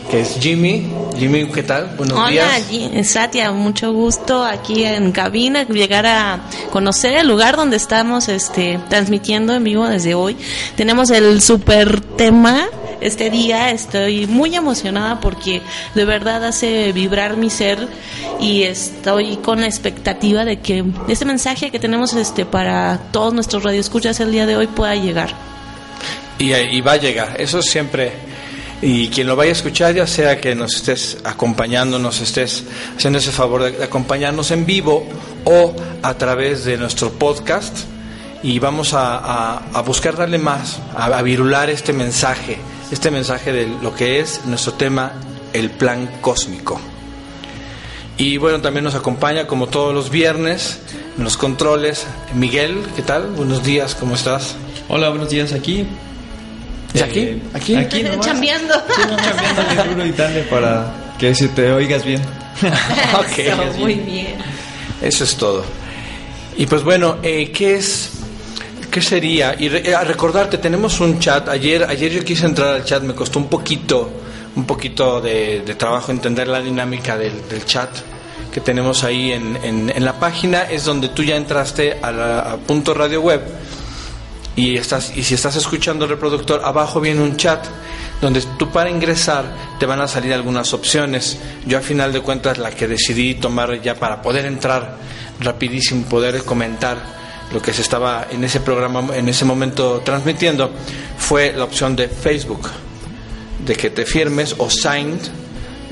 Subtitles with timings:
[0.09, 0.91] que es Jimmy.
[1.17, 1.93] Jimmy, ¿qué tal?
[1.95, 2.63] Buenos Hola, días.
[2.71, 6.39] Hola, Satia, mucho gusto aquí en cabina, llegar a
[6.71, 10.37] conocer el lugar donde estamos este, transmitiendo en vivo desde hoy.
[10.75, 12.67] Tenemos el super tema
[13.01, 13.71] este día.
[13.71, 15.61] Estoy muy emocionada porque
[15.95, 17.87] de verdad hace vibrar mi ser
[18.39, 23.63] y estoy con la expectativa de que este mensaje que tenemos este para todos nuestros
[23.63, 25.33] radioescuchas el día de hoy pueda llegar.
[26.37, 28.11] Y, y va a llegar, eso siempre
[28.81, 32.63] y quien lo vaya a escuchar, ya sea que nos estés acompañando, nos estés
[32.97, 35.05] haciendo ese favor de acompañarnos en vivo
[35.45, 37.77] o a través de nuestro podcast,
[38.43, 42.57] y vamos a, buscar darle más, a, virular este mensaje,
[42.91, 45.13] este mensaje de lo que es nuestro tema,
[45.53, 46.79] el plan cósmico.
[48.17, 50.79] Y bueno, también nos acompaña como todos los viernes
[51.17, 53.27] en los controles Miguel, ¿qué tal?
[53.27, 54.55] Buenos días, ¿cómo estás?
[54.89, 55.85] Hola, buenos días aquí.
[56.93, 57.19] ¿Y aquí?
[57.19, 57.75] Eh, ¿Aquí?
[57.75, 58.19] Aquí nomás.
[58.25, 58.73] Chambeando.
[58.73, 62.21] Sí, no, chambeándole duro y dale para que se te oigas bien.
[63.19, 63.47] okay.
[63.47, 64.35] Eso, muy bien.
[65.01, 65.63] Eso es todo.
[66.57, 68.20] Y pues bueno, eh, ¿qué es?
[68.91, 69.55] ¿Qué sería?
[69.57, 71.47] Y re, a recordarte, tenemos un chat.
[71.47, 74.11] Ayer, ayer yo quise entrar al chat, me costó un poquito,
[74.57, 77.89] un poquito de, de trabajo entender la dinámica del, chat
[78.51, 80.63] que tenemos ahí en, en, la página.
[80.63, 83.41] Es donde tú ya entraste a, la, punto radio web
[84.57, 87.65] y estás y si estás escuchando el reproductor abajo viene un chat
[88.19, 89.45] donde tú para ingresar
[89.79, 93.81] te van a salir algunas opciones yo a final de cuentas la que decidí tomar
[93.81, 94.97] ya para poder entrar
[95.39, 97.20] rapidísimo poder comentar
[97.53, 100.71] lo que se estaba en ese programa en ese momento transmitiendo
[101.17, 102.69] fue la opción de Facebook
[103.65, 105.21] de que te firmes o signed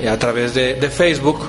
[0.08, 1.40] a través de, Facebook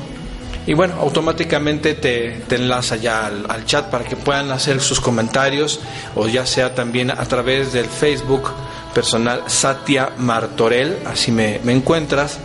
[0.67, 5.79] y bueno, automáticamente te, enlaza ya al, chat para que puedan hacer sus comentarios
[6.15, 8.51] o ya sea también a través del Facebook
[8.93, 12.39] personal Satia Martorell, así me, me encuentras,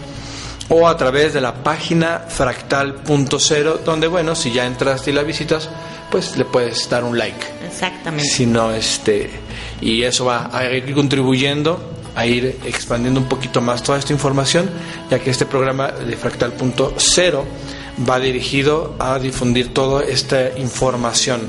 [0.69, 5.69] o a través de la página fractal.0, donde bueno, si ya entras y la visitas,
[6.10, 7.56] pues le puedes dar un like.
[7.77, 8.29] Exactamente.
[8.29, 9.31] Si no, este,
[9.81, 14.71] y eso va a ir contribuyendo a ir expandiendo un poquito más toda esta información,
[15.11, 17.45] ya que este programa de fractal.0
[18.09, 21.43] va dirigido a difundir toda esta información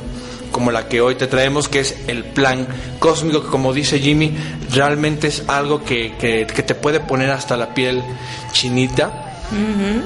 [0.52, 2.68] como la que hoy te traemos, que es el plan
[3.00, 4.36] cósmico, que como dice Jimmy,
[4.74, 8.04] realmente es algo que, que, que te puede poner hasta la piel
[8.52, 9.38] chinita.
[9.52, 10.02] Uh -huh.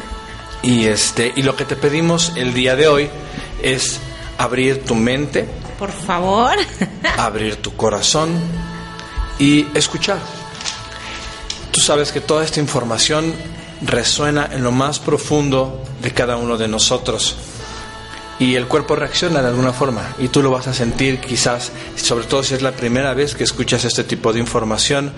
[0.63, 3.09] Y este, y lo que te pedimos el día de hoy
[3.63, 3.99] es
[4.37, 5.47] abrir tu mente.
[5.81, 6.51] Por favor.
[7.17, 8.29] abrir tu corazón
[9.39, 10.19] y escuchar.
[11.71, 13.33] Tú sabes que toda esta información
[13.81, 17.35] resuena en lo más profundo de cada uno de nosotros.
[18.37, 22.25] Y el cuerpo reacciona de alguna forma y tú lo vas a sentir quizás, sobre
[22.25, 25.11] todo si es la primera vez que escuchas este tipo de información.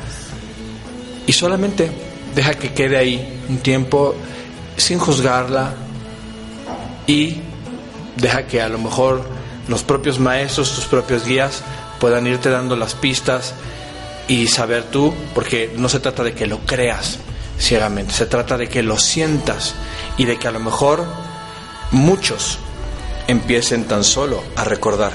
[1.27, 1.91] Y solamente
[2.33, 4.15] deja que quede ahí un tiempo
[4.77, 5.73] sin juzgarla
[7.05, 7.41] y
[8.15, 9.32] deja que a lo mejor
[9.67, 11.63] los propios maestros, tus propios guías
[11.99, 13.53] puedan irte dando las pistas
[14.27, 17.19] y saber tú, porque no se trata de que lo creas,
[17.59, 18.13] ciegamente.
[18.13, 19.75] Se trata de que lo sientas
[20.17, 21.05] y de que a lo mejor
[21.91, 22.59] muchos
[23.27, 25.13] empiecen tan solo a recordar.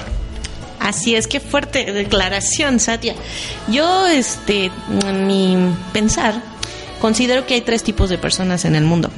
[0.80, 3.14] Así es, qué fuerte declaración, Satya.
[3.68, 4.70] Yo, este,
[5.04, 5.56] en mi
[5.92, 6.40] pensar,
[7.00, 9.10] considero que hay tres tipos de personas en el mundo.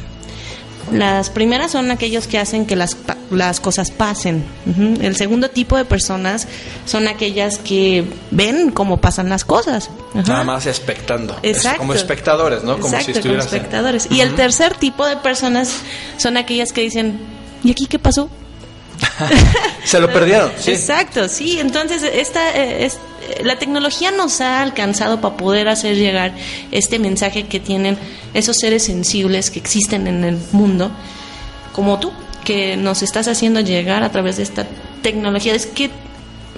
[0.92, 2.96] Las primeras son aquellos que hacen que las,
[3.31, 4.44] las cosas pasen.
[4.66, 4.94] Ujú.
[5.00, 6.48] El segundo tipo de personas
[6.84, 9.90] son aquellas que ven cómo pasan las cosas.
[10.14, 10.22] Ajá.
[10.26, 11.37] Nada más expectando.
[11.42, 11.78] Es Exacto.
[11.81, 12.75] como espectadores, ¿no?
[12.75, 14.08] Como Exacto, si estuvieras como en- espectadores.
[14.10, 15.70] Y el tercer tipo de personas
[16.16, 17.19] son aquellas que dicen,
[17.62, 18.28] ¿y aquí qué pasó?
[19.84, 20.70] Se lo perdieron, sí.
[20.72, 21.58] Exacto, sí.
[21.58, 22.98] Entonces, esta, eh, es, eh,
[23.42, 26.34] la tecnología nos ha alcanzado para poder hacer llegar
[26.70, 27.98] este mensaje que tienen
[28.34, 30.90] esos seres sensibles que existen en el mundo,
[31.72, 32.12] como tú,
[32.44, 34.66] que nos estás haciendo llegar a través de esta
[35.02, 35.54] tecnología.
[35.54, 35.90] Es que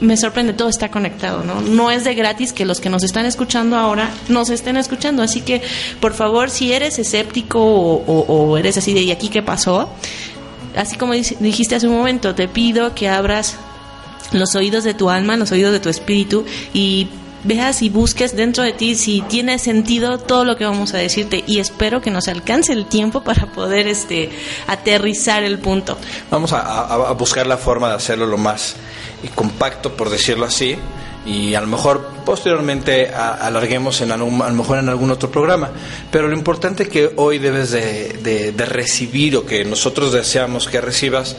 [0.00, 1.60] me sorprende, todo está conectado, ¿no?
[1.60, 5.22] No es de gratis que los que nos están escuchando ahora nos estén escuchando.
[5.22, 5.62] Así que,
[6.00, 9.88] por favor, si eres escéptico o, eres así de, ¿y aquí qué pasó?
[10.76, 13.56] Así como dijiste hace un momento, te pido que abras
[14.32, 16.44] los oídos de tu alma, los oídos de tu espíritu
[16.74, 17.08] y
[17.44, 21.42] veas y busques dentro de ti si tiene sentido todo lo que vamos a decirte
[21.46, 24.30] y espero que nos alcance el tiempo para poder este
[24.68, 25.98] aterrizar el punto.
[26.30, 28.76] Vamos a, buscar la forma de hacerlo lo más
[29.24, 30.76] eh, compacto, por decirlo así,
[31.26, 35.30] y a lo mejor posteriormente a- alarguemos en algún, a lo mejor en algún otro
[35.30, 35.70] programa.
[36.12, 40.80] Pero lo importante que hoy debes de, de- de recibir o que nosotros deseamos que
[40.80, 41.36] recibas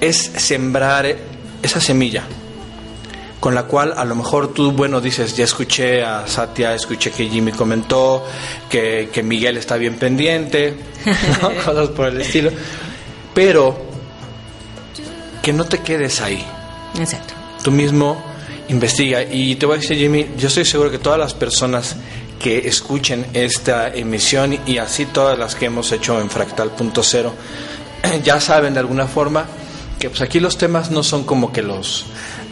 [0.00, 1.16] es sembrar
[1.64, 2.24] esa semilla
[3.44, 7.28] con la cual a lo mejor tú, bueno, dices, ya escuché a Satya, escuché que
[7.28, 8.24] Jimmy comentó,
[8.70, 10.74] que, que Miguel está bien pendiente,
[11.42, 11.50] ¿no?
[11.62, 12.50] cosas por el estilo,
[13.34, 13.76] pero
[15.42, 16.42] que no te quedes ahí,
[16.98, 17.34] Exacto.
[17.62, 18.16] tú mismo
[18.68, 19.22] investiga.
[19.22, 21.96] Y te voy a decir, Jimmy, yo estoy seguro que todas las personas
[22.40, 27.30] que escuchen esta emisión y así todas las que hemos hecho en Fractal.0
[28.24, 29.46] ya saben de alguna forma
[29.98, 32.04] que pues aquí los temas no son como que los,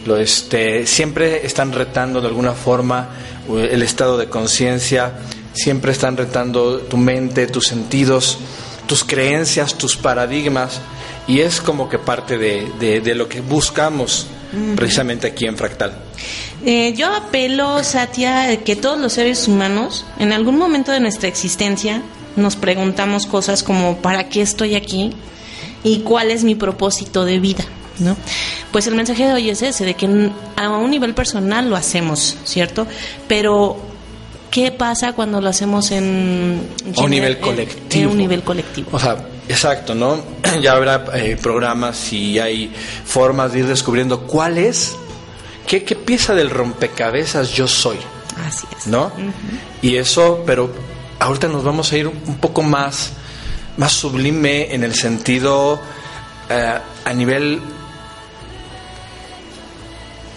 [0.05, 3.09] lo este, siempre están retando de alguna forma
[3.49, 5.13] eh, el estado de conciencia,
[5.53, 8.37] siempre están retando tu mente, tus sentidos,
[8.87, 10.81] tus creencias, tus paradigmas
[11.27, 14.27] y es como que parte de, de- de lo que buscamos
[14.75, 15.97] precisamente aquí en Fractal.
[16.63, 22.03] Eh, yo apelo, Satya, que todos los seres humanos, en algún momento de nuestra existencia,
[22.35, 25.11] nos preguntamos cosas como ¿para qué estoy aquí?
[25.83, 27.63] ¿Y cuál es mi propósito de vida?
[27.99, 28.17] ¿No?
[28.71, 32.37] Pues el mensaje de hoy es ese, de que a un nivel personal lo hacemos,
[32.43, 32.87] ¿cierto?
[33.27, 33.77] Pero
[34.49, 36.61] ¿qué pasa cuando lo hacemos en...
[36.97, 38.03] A un nivel colectivo.
[38.03, 38.89] En un nivel colectivo.
[38.91, 39.17] O sea,
[39.49, 40.21] exacto, ¿no?
[40.61, 42.71] Ya habrá eh, programas y hay
[43.05, 44.95] formas de ir descubriendo cuál es,
[45.65, 47.97] qué, qué pieza del rompecabezas yo soy,
[48.45, 48.87] Así es.
[48.87, 49.11] ¿no?
[49.81, 50.71] Y eso, pero
[51.19, 53.13] ahorita nos vamos a ir un poco más,
[53.77, 55.79] más sublime en el sentido
[56.49, 57.61] eh, a nivel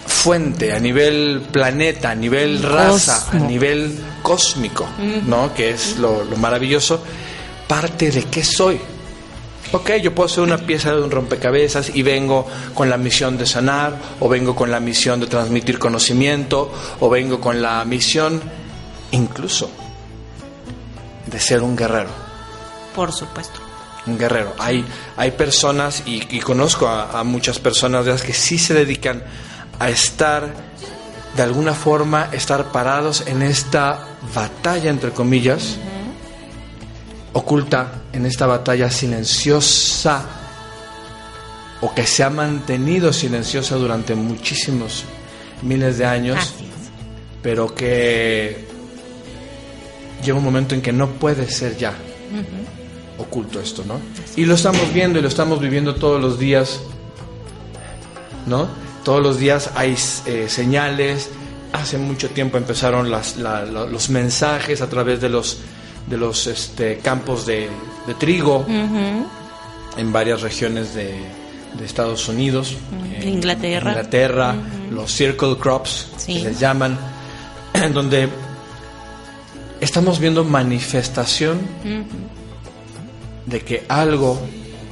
[0.05, 3.45] fuente, a nivel planeta, a nivel raza, Cosmo.
[3.45, 4.87] a nivel cósmico,
[5.25, 5.53] ¿no?
[5.53, 7.01] Que es lo, lo maravilloso,
[7.67, 8.79] parte de qué soy.
[9.73, 13.45] Ok, yo puedo ser una pieza de un rompecabezas y vengo con la misión de
[13.45, 18.41] sanar, o vengo con la misión de transmitir conocimiento, o vengo con la misión
[19.11, 19.69] incluso
[21.25, 22.26] de ser un guerrero
[22.97, 23.59] Por supuesto.
[24.07, 24.55] un guerrero.
[24.57, 24.83] Hay,
[25.17, 29.21] hay personas, y, y conozco a, a muchas personas de las que sí se dedican
[29.77, 30.51] a estar,
[31.35, 35.77] de alguna forma, estar parados en esta batalla, entre comillas,
[37.33, 40.25] oculta, en esta batalla silenciosa,
[41.81, 45.05] o que se ha mantenido silenciosa durante muchísimos
[45.61, 46.55] miles de años,
[47.43, 48.65] pero que
[50.23, 51.93] llega un momento en que no puede ser ya
[53.17, 53.99] oculto esto, ¿no?
[54.35, 56.79] Y lo estamos viendo y lo estamos viviendo todos los días,
[58.45, 58.67] ¿no?
[59.03, 59.95] Todos los días hay
[60.25, 61.29] eh, señales.
[61.73, 65.59] Hace mucho tiempo empezaron las, la- la- los mensajes a través de los
[66.07, 67.67] de los este, campos de,
[68.07, 68.65] de trigo
[69.97, 71.13] en varias regiones de,
[71.77, 72.75] de Estados Unidos,
[73.21, 73.89] Inglaterra.
[73.91, 74.55] Inglaterra,
[74.89, 76.35] los circle crops Sí.
[76.35, 76.97] que les llaman,
[77.73, 78.29] en donde
[79.81, 81.59] estamos viendo manifestación
[83.47, 84.39] de que algo,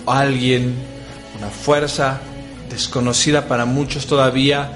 [0.08, 0.74] alguien,
[1.38, 2.20] una fuerza
[2.70, 4.72] desconocida para muchos todavía,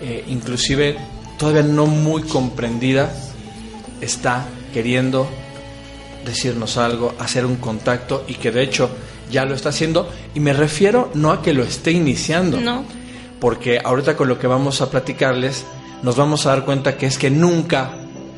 [0.00, 0.96] eh, inclusive
[1.38, 3.12] todavía no muy comprendida,
[4.00, 5.28] está queriendo
[6.24, 8.88] decirnos algo, hacer un contacto y que de hecho
[9.30, 12.84] ya lo está haciendo y me refiero no a que lo esté iniciando, No.
[13.40, 15.64] porque ahorita con lo que vamos a platicarles
[16.02, 17.90] nos vamos a dar cuenta que es que nunca,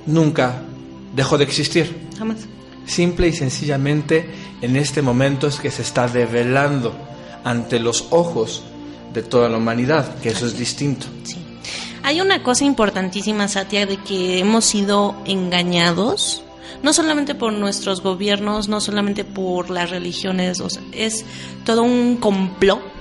[0.06, 0.62] nunca
[1.14, 2.08] dejó de existir.
[2.18, 2.38] Jamás.
[2.86, 4.30] Simple y sencillamente
[4.62, 6.94] en este momento es que se está develando
[7.44, 8.62] ante los ojos
[9.12, 11.06] de toda la humanidad, que eso es distinto.
[11.24, 11.36] Sí.
[12.02, 16.42] Hay una cosa importantísima, Satya, de que hemos sido engañados
[16.82, 21.24] no solamente por nuestros gobiernos, no solamente por las religiones, o sea, es
[21.64, 22.95] todo un complot.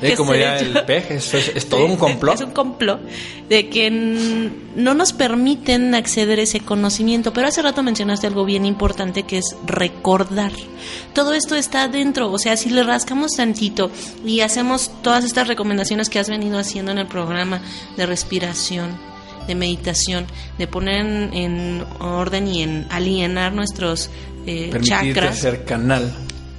[0.00, 2.34] Eh, como ya el peje, es, es, todo un complot.
[2.34, 3.00] Es un complot
[3.48, 3.90] de que
[4.76, 7.32] no nos permiten acceder a ese conocimiento.
[7.32, 10.52] Pero hace rato mencionaste algo bien importante que es recordar.
[11.14, 13.90] Todo esto está dentro, o sea, si le rascamos tantito
[14.24, 17.60] y hacemos todas estas recomendaciones que has venido haciendo en el programa
[17.96, 18.96] de respiración,
[19.46, 20.26] de meditación,
[20.58, 24.10] de poner en, orden y en alienar nuestros
[24.46, 25.38] eh, chakras.
[25.38, 26.12] ser canal.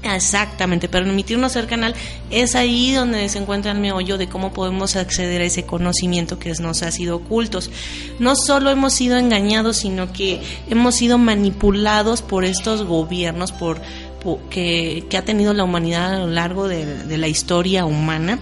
[0.04, 1.96] Exactamente, permitirnos ser canal
[2.30, 6.52] es ahí donde se encuentra el meollo de cómo podemos acceder a ese conocimiento que
[6.60, 7.70] nos ha sido ocultos.
[8.20, 13.82] No solo hemos sido engañados, sino que hemos sido manipulados por estos gobiernos, por,
[14.50, 18.40] que, ha tenido la humanidad a lo largo de la historia humana,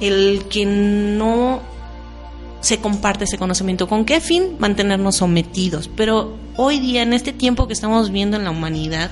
[0.00, 1.60] el que no
[2.64, 3.86] se comparte ese conocimiento.
[3.88, 4.56] ¿Con qué fin?
[4.58, 5.90] Mantenernos sometidos.
[5.94, 9.10] Pero hoy día, en este tiempo que estamos viendo en la humanidad,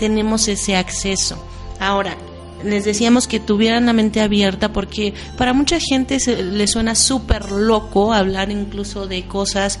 [0.00, 1.36] tenemos ese acceso.
[1.78, 2.16] Ahora,
[2.64, 7.52] les decíamos que tuvieran la mente abierta porque para mucha gente se, le suena súper
[7.52, 9.78] loco hablar incluso de cosas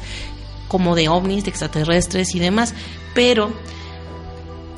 [0.68, 2.74] como de ovnis, de extraterrestres y demás,
[3.14, 3.50] pero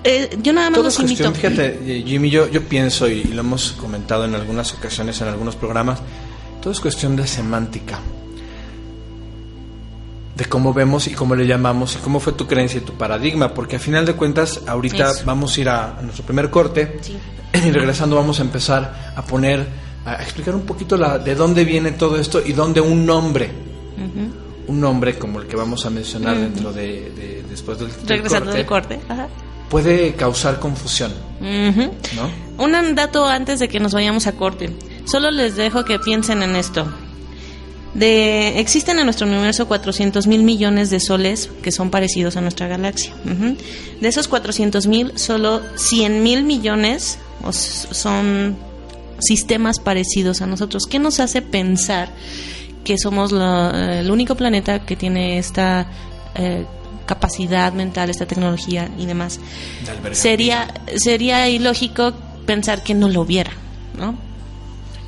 [0.05, 1.33] eh, yo nada más los invito.
[1.33, 5.57] Fíjate, eh, Jimmy, yo, yo pienso, y lo hemos comentado en algunas ocasiones, en algunos
[5.57, 5.99] programas,
[6.63, 7.99] todo es cuestión de semántica
[10.43, 13.55] de cómo vemos y cómo le llamamos y cómo fue tu creencia y tu paradigma,
[13.55, 16.99] porque a final de cuentas ahorita vamos a ir a, nuestro primer corte
[17.53, 19.67] y regresando vamos a empezar a poner,
[20.05, 23.51] a explicar un poquito la, de dónde viene todo esto y dónde un nombre,
[24.67, 28.99] un nombre como el que vamos a mencionar dentro de, después del, regresando del corte,
[29.69, 31.13] puede causar confusión.
[32.59, 34.71] Un dato antes de que nos vayamos a corte.
[35.05, 36.87] Solo les dejo que piensen en esto.
[37.95, 42.67] De, existen en nuestro universo 400 mil millones de soles que son parecidos a nuestra
[42.67, 43.13] galaxia.
[44.01, 47.19] De esos 400 mil, solo 100 mil millones
[47.51, 48.57] son
[49.19, 50.87] sistemas parecidos a nosotros.
[50.87, 52.09] ¿Qué nos hace pensar
[52.85, 55.87] que somos el único planeta que tiene esta
[56.35, 56.65] eh,
[57.07, 59.39] capacidad mental, esta tecnología y demás?
[60.13, 62.15] Sería, sería ilógico
[62.47, 63.53] pensar que no lo hubiera,
[63.99, 64.17] ¿no?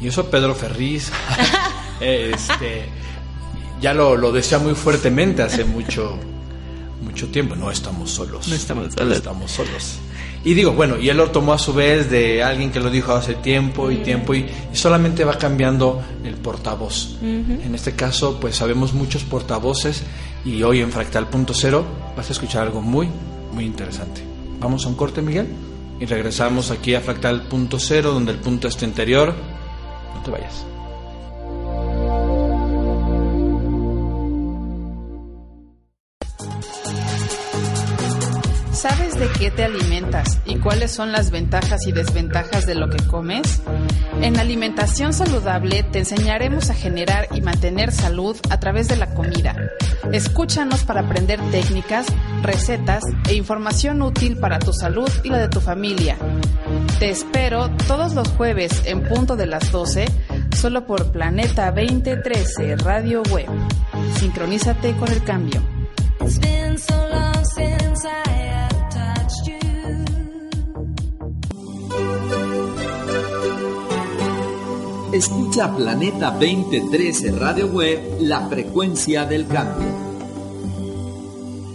[0.00, 1.10] Y eso Pedro Ferriz
[2.04, 2.86] este,
[3.80, 6.18] ya lo, lo, decía muy fuertemente hace mucho,
[7.02, 7.56] mucho tiempo.
[7.56, 8.48] No estamos solos.
[8.48, 9.16] No estamos solos.
[9.16, 9.98] estamos solos.
[10.44, 13.12] Y digo, bueno, y él lo tomó a su vez de alguien que lo dijo
[13.12, 17.16] hace tiempo y tiempo y, solamente va cambiando el portavoz.
[17.22, 20.02] En este caso, pues sabemos muchos portavoces
[20.44, 23.08] y hoy en Fractal Punto Cero vas a escuchar algo muy,
[23.52, 24.22] muy interesante.
[24.60, 25.48] Vamos a un corte, Miguel,
[25.98, 29.34] y regresamos aquí a Fractal Punto Cero, donde el punto está interior.
[30.14, 30.66] No te vayas.
[39.44, 43.60] Qué te alimentas y cuáles son las ventajas y desventajas de lo que comes?
[44.22, 49.54] En Alimentación Saludable te enseñaremos a generar y mantener salud a través de la comida.
[50.12, 52.06] Escúchanos para aprender técnicas,
[52.40, 56.16] recetas e información útil para tu salud y la de tu familia.
[56.98, 60.06] Te espero todos los jueves en punto de las 12,
[60.56, 63.48] solo por Planeta 2013 Radio Web.
[64.14, 65.60] Sincronízate con el cambio.
[75.14, 79.86] Escucha Planeta 2013 Radio Web, la frecuencia del cambio.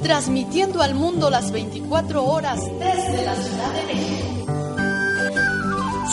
[0.04, 4.52] Transmitiendo al mundo las 24 horas desde la Ciudad de México.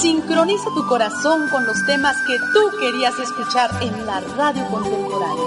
[0.00, 5.44] Sincroniza tu corazón con los temas que tú querías escuchar en la radio contemporánea.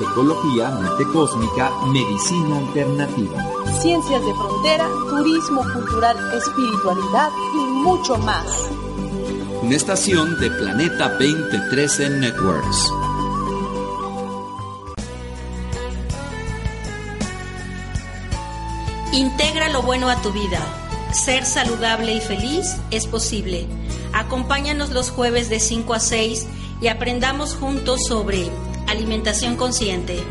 [0.00, 3.44] Ecología, mente cósmica, medicina alternativa.
[3.82, 8.46] Ciencias de frontera, turismo cultural, espiritualidad y mucho más
[9.62, 12.90] una estación de Planeta 2013 Networks.
[19.12, 20.60] Integra lo bueno a tu vida.
[21.12, 23.66] Ser saludable y feliz es posible.
[24.12, 26.46] Acompáñanos los jueves de 5 a 6
[26.80, 28.50] y aprendamos juntos sobre
[28.86, 30.22] alimentación consciente,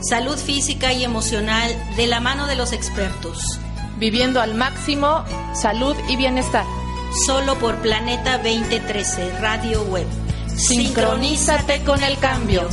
[0.00, 3.58] salud física y emocional de la mano de los expertos.
[3.98, 6.64] Viviendo al máximo, salud y bienestar
[7.12, 10.06] solo por Planeta 2013 Radio Web.
[10.46, 12.68] Sincronízate con el cambio.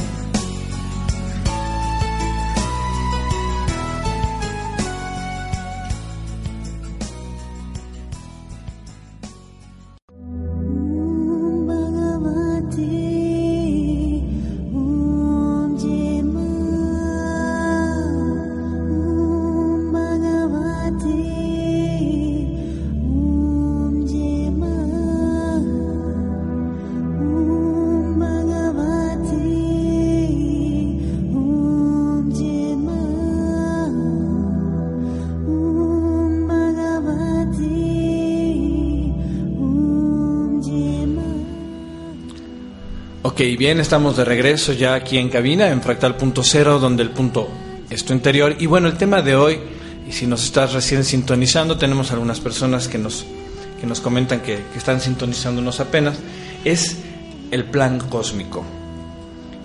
[43.28, 47.10] Ok, bien, estamos de regreso ya aquí en cabina, en Fractal Punto Cero, donde el
[47.10, 47.50] punto
[47.90, 48.56] es tu interior.
[48.60, 49.60] Y bueno, el tema de hoy,
[50.08, 53.26] y si nos estás recién sintonizando, tenemos algunas personas que nos,
[53.82, 56.20] que nos comentan que, que están sintonizándonos apenas,
[56.66, 56.98] es
[57.50, 58.64] el plan cósmico.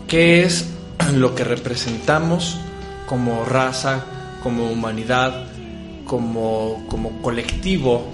[0.09, 0.64] ¿Qué es
[1.14, 2.57] lo que representamos
[3.05, 4.07] como raza,
[4.43, 5.45] como humanidad,
[6.07, 8.09] como, como colectivo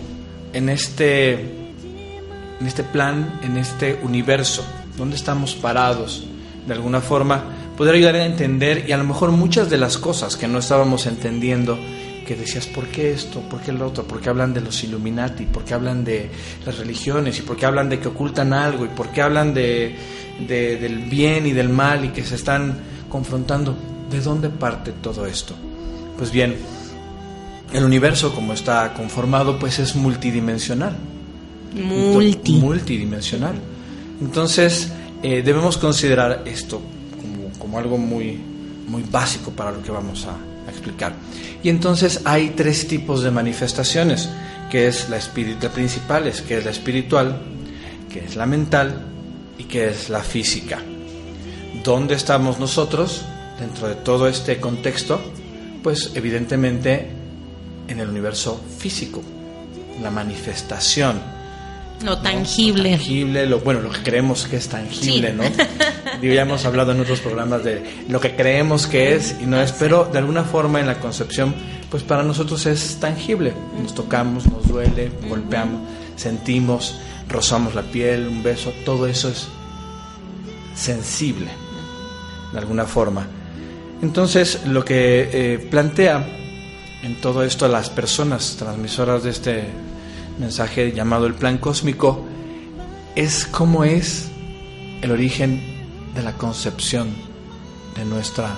[0.53, 4.65] en este, en este plan, en este universo?
[4.97, 6.25] ¿Dónde estamos parados?
[6.67, 7.45] De alguna forma,
[7.76, 11.07] poder ayudar a entender y a lo mejor muchas de las cosas que no estábamos
[11.07, 11.79] entendiendo,
[12.26, 13.41] que decías, ¿por qué esto?
[13.43, 14.03] ¿Por qué lo otro?
[14.05, 15.45] ¿Por qué hablan de los Illuminati?
[15.45, 16.29] ¿Por qué hablan de
[16.65, 17.38] las religiones?
[17.38, 18.85] ¿Y por qué hablan de que ocultan algo?
[18.85, 19.95] ¿Y por qué hablan de,
[20.49, 23.76] de- del bien y del mal y que se están confrontando?
[24.11, 25.55] ¿De dónde parte todo esto?
[26.19, 26.57] Pues bien,
[27.73, 30.97] el universo como está conformado pues es multidimensional
[31.75, 32.53] Multi.
[32.55, 33.55] multidimensional.
[34.20, 34.92] Entonces,
[35.23, 36.80] eh, debemos considerar esto
[37.58, 38.40] como, algo muy,
[38.87, 40.37] muy básico para lo que vamos a,
[40.68, 41.14] explicar.
[41.62, 44.28] Y entonces hay tres tipos de manifestaciones,
[44.68, 47.40] que es la, la principal, que es la espiritual,
[48.12, 49.06] que es la mental
[49.58, 50.80] y que es la física.
[51.85, 53.23] ¿Dónde estamos nosotros
[53.61, 55.20] dentro de todo este contexto?
[55.85, 57.11] Pues evidentemente
[57.87, 59.23] en el universo físico,
[60.02, 61.36] la manifestación
[62.03, 62.19] Lo ¿no?
[62.19, 62.91] tangible.
[62.93, 65.37] Lo tangible, lo, bueno, lo que creemos que es tangible, Sí.
[65.37, 65.45] ¿no?
[66.21, 69.61] Digo, ya hemos hablado en otros programas de lo que creemos que es y no
[69.61, 71.55] es, pero de alguna forma en la concepción,
[71.91, 73.53] pues para nosotros es tangible.
[73.83, 75.81] Nos tocamos, nos duele, golpeamos,
[76.17, 76.99] sentimos,
[77.29, 79.49] rozamos la piel, un beso, todo eso es
[80.75, 81.49] sensible,
[82.53, 83.26] de alguna forma.
[84.03, 86.26] Entonces, lo que eh, plantea
[87.03, 89.65] en todo esto las personas transmisoras de este
[90.38, 92.25] mensaje llamado el plan cósmico
[93.14, 94.28] es cómo es
[95.02, 95.60] el origen
[96.14, 97.08] de la concepción
[97.96, 98.54] de nuestra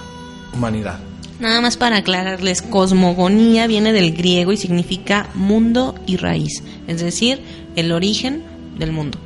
[0.55, 0.99] humanidad.
[1.41, 7.41] Nada más para aclararles, cosmogonía viene del griego y significa mundo y raíz, es decir,
[7.77, 8.43] el origen
[8.79, 9.19] del mundo.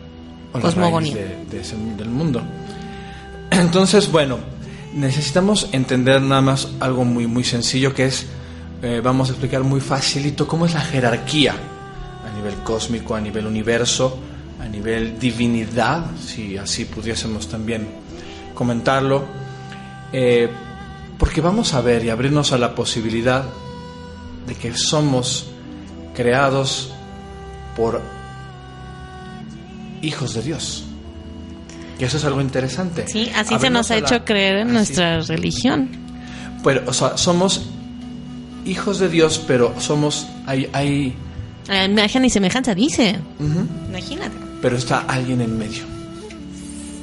[0.55, 1.15] o Cosmogonía.
[1.15, 2.43] raíz de- de ese- del mundo.
[3.51, 4.39] Entonces, bueno,
[4.95, 8.27] necesitamos entender nada más algo muy, muy sencillo que es,
[8.83, 11.55] eh, vamos a explicar muy facilito cómo es la jerarquía
[12.43, 14.19] nivel cósmico, a nivel universo,
[14.61, 17.87] a nivel divinidad, si así pudiésemos también
[18.55, 19.25] comentarlo,
[20.13, 20.49] eh,
[21.19, 23.45] porque vamos a ver y abrirnos a la posibilidad
[24.47, 25.47] de que somos
[26.15, 26.93] creados
[27.77, 28.01] por
[30.03, 30.85] hijos de Dios.
[31.99, 33.05] Y eso es algo interesante.
[33.07, 34.75] Sí, así se nos ha a la- hecho creer en así.
[34.75, 35.89] nuestra religión.
[36.65, 37.63] Pero, o sea, somos
[38.65, 40.27] hijos de Dios, pero somos.
[40.47, 41.32] Hay, hay, A
[41.69, 43.17] imagen y semejanza dice.
[43.89, 44.33] Imagínate.
[44.61, 45.83] pero está alguien en medio,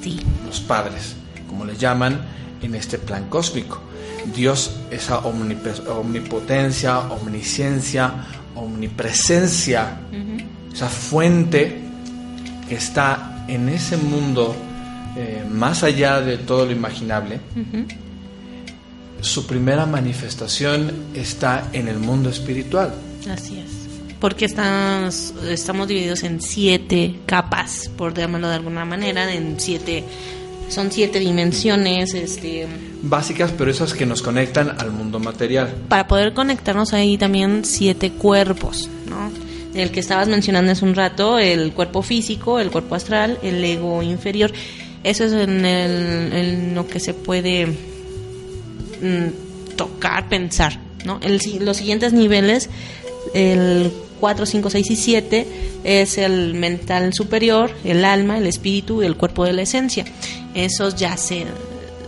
[0.04, 0.20] Sí.
[0.46, 1.16] los padres,
[1.48, 2.20] como le llaman
[2.62, 3.82] en este plan cósmico.
[4.36, 8.14] Dios, esa omnipotencia, omnisciencia,
[8.56, 9.98] omnipresencia,
[10.74, 11.80] esa fuente
[12.68, 14.56] que está en ese mundo
[15.18, 17.40] eh, más allá de todo lo imaginable,
[19.22, 22.94] su primera manifestación está en el mundo espiritual.
[23.30, 23.79] Así es.
[24.20, 30.04] Porque estamos, estamos divididos en siete capas, por llamarlo de alguna manera, en siete,
[30.68, 32.68] son siete dimensiones, este,
[33.02, 35.74] Básicas, pero esas que nos conectan al mundo material.
[35.88, 39.32] para poder conectarnos ahí también siete cuerpos, ¿no?
[39.74, 44.04] El que estabas mencionando hace un rato, el cuerpo físico, el cuerpo astral, el ego
[44.04, 44.52] inferior.
[45.04, 51.22] Eso es en, el, en lo que se puede mm, tocar, pensar, ¿no?
[51.24, 52.70] El los siguientes niveles,
[53.34, 55.48] el 4, 5, 6 y 7,
[55.84, 60.06] es el mental superior, el alma, el espíritu y el cuerpo de la esencia.
[60.54, 61.46] Esos ya se,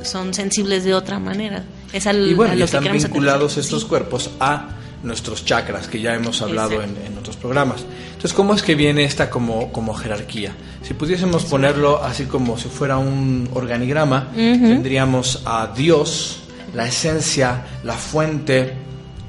[0.03, 1.63] son sensibles de otra manera.
[1.93, 3.63] Es al, Y bueno, a lo que están queremos vinculados aterrizar.
[3.63, 7.85] estos cuerpos a nuestros chakras, que ya hemos hablado en, otros programas.
[8.07, 10.53] Entonces, ¿cómo es que viene esta como, como jerarquía?
[10.81, 16.39] Si pudiésemos ponerlo así como si fuera un organigrama, tendríamos a Dios,
[16.73, 18.73] la esencia, la fuente,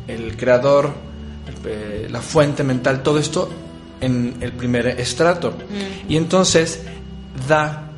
[0.09, 0.93] el creador,
[1.65, 3.51] eh, la fuente mental, todo esto
[4.01, 5.55] en el primer estrato.
[6.09, 6.81] Y entonces
[7.49, 7.91] da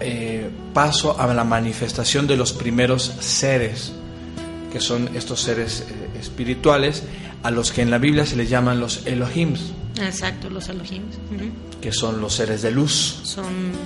[0.00, 3.92] eh, paso a la manifestación de los primeros seres,
[4.72, 7.02] que son estos seres eh, espirituales,
[7.42, 9.60] a los que en la Biblia se les llaman los Elohims,
[10.00, 11.02] Exacto, los Elohim.
[11.34, 11.44] Ujú.
[11.80, 13.20] que son los seres de luz.
[13.22, 13.44] Son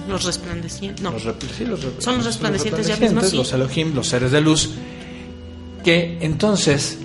[0.08, 1.02] los resplandecientes.
[1.02, 3.36] No, Los sí, los rep- Son los resplandecientes, ya resplandecientes, mismo, sí.
[3.36, 4.70] Los Elohim, los seres de luz,
[5.84, 6.98] que entonces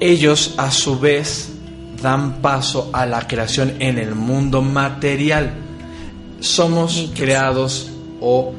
[0.00, 1.50] ellos a su vez
[2.02, 5.52] dan paso a la creación en el mundo material.
[6.40, 8.54] Somos creados o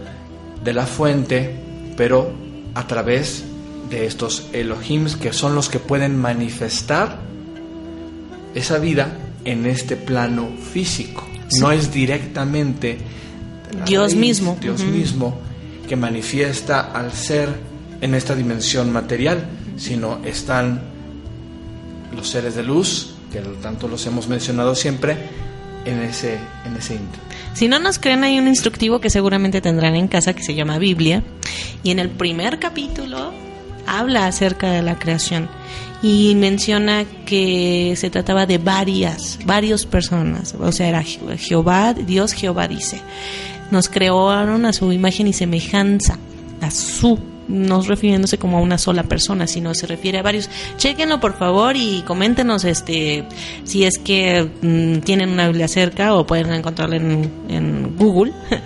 [0.64, 1.60] de la fuente,
[1.98, 2.32] pero
[2.76, 3.44] a través
[3.90, 7.20] de estos Elohims que son los que pueden manifestar
[8.54, 11.26] esa vida en este plano físico.
[11.60, 13.00] No es directamente
[13.86, 14.58] Dios mismo.
[14.62, 15.38] Dios mismo
[15.88, 17.50] que manifiesta al ser
[18.00, 19.46] en esta dimensión material,
[19.78, 20.91] sino están
[22.16, 25.18] los seres de luz, que tanto los hemos mencionado siempre,
[25.86, 27.20] en ese, en ese inter.
[27.54, 30.78] Si no nos creen, hay un instructivo que seguramente tendrán en casa que se llama
[30.78, 31.24] Biblia.
[31.84, 33.32] Y en el primer capítulo
[33.88, 35.50] habla acerca de la creación
[36.04, 40.56] y menciona que se trataba de varias, varias personas.
[40.60, 43.02] O sea, era Je- Jehová, Dios Jehová dice.
[43.72, 46.18] Nos crearon a su imagen y semejanza,
[46.62, 47.18] a su
[47.52, 50.50] no refiriéndose como a una sola persona, sino se refiere a varios.
[50.78, 53.26] Chequenlo por favor y coméntenos este
[53.64, 58.34] si es que mm, tienen una Biblia cerca o pueden encontrarla en, en Google.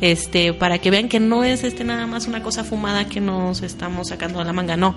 [0.00, 3.62] Este, para que vean que no es este nada más una cosa fumada que nos
[3.62, 4.94] estamos sacando de la manga, no.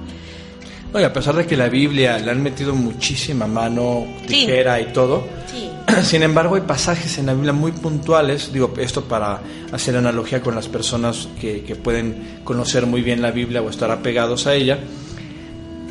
[0.93, 4.27] Oye, a pesar de que la Biblia le han metido muchísima mano, Sí.
[4.27, 5.70] tijera y todo, Sí.
[6.03, 10.55] sin embargo hay pasajes en la Biblia muy puntuales, digo esto para hacer analogía con
[10.55, 14.79] las personas que, que pueden conocer muy bien la Biblia o estar apegados a ella,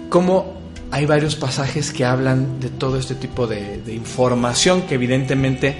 [0.08, 0.58] como
[0.90, 5.76] hay varios pasajes que hablan de todo este tipo de, de información que evidentemente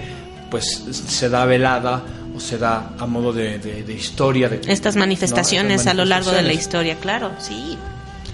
[0.51, 2.03] pues se da velada
[2.37, 4.49] o se da a modo de, de- de historia.
[4.49, 7.77] De, Estas manifestaciones a lo largo de la historia, claro, sí.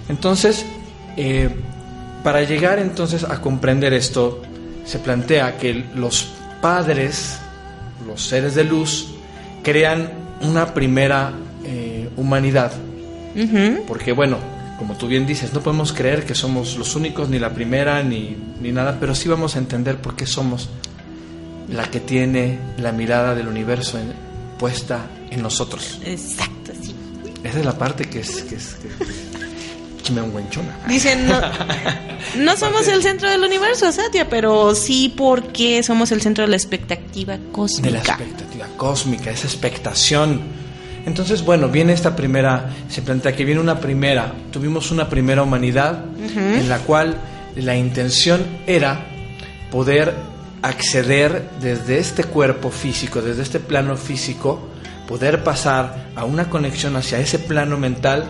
[0.08, 0.64] Entonces,
[1.16, 1.48] eh,
[2.22, 4.42] para llegar entonces a comprender esto,
[4.86, 6.28] se plantea que los
[6.62, 7.36] padres,
[8.06, 9.08] los seres de luz,
[9.62, 11.32] crean una primera
[11.64, 12.72] eh, humanidad.
[13.86, 14.38] Porque bueno,
[14.78, 18.36] como tú bien dices, no podemos creer que somos los únicos, ni la primera, ni,
[18.62, 20.68] ni nada, pero sí vamos a entender por qué somos
[21.68, 24.12] la que tiene la mirada del universo en-
[24.58, 25.98] puesta en nosotros.
[26.04, 26.94] Exacto, sí.
[27.44, 28.42] Esa es la parte que es...
[28.44, 28.88] Que es que,
[30.06, 30.78] chimenguenchona.
[30.88, 31.40] Dicen, no,
[32.38, 36.56] no somos el centro del universo, Satya, pero sí porque somos el centro de la
[36.56, 37.98] expectativa de la cósmica.
[37.98, 40.40] expectativa cósmica, esa expectación.
[41.06, 46.04] Entonces, bueno, viene esta primera, se plantea que viene una primera, tuvimos una primera humanidad
[46.36, 47.16] en la cual
[47.54, 49.06] la intención era
[49.70, 50.14] poder
[50.62, 54.68] acceder desde este cuerpo físico, desde este plano físico,
[55.06, 58.24] poder pasar a una conexión hacia ese plano mental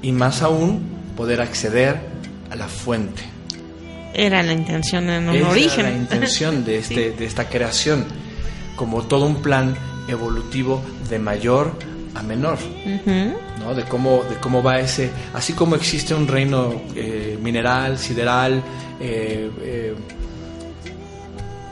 [0.00, 2.00] y más aún poder acceder
[2.50, 3.22] a la fuente.
[4.14, 5.80] Era la intención en un Esa origen.
[5.80, 8.04] era la intención de, este, de esta creación,
[8.76, 9.74] como todo un plan
[10.08, 11.72] evolutivo de mayor
[12.14, 12.58] a menor.
[13.58, 13.74] ¿no?
[13.74, 18.62] de, cómo, de cómo va ese, así como existe un reino eh, mineral, sideral,
[19.00, 19.94] eh, eh,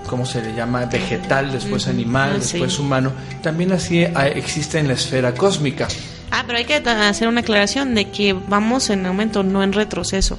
[0.06, 0.86] ¿cómo se le llama?
[0.86, 5.88] Vegetal, después animal, Ah, después humano, también así ah, existe en la esfera cósmica.
[6.30, 10.38] Ah, pero hay que hacer una aclaración de que vamos en aumento, no en retroceso.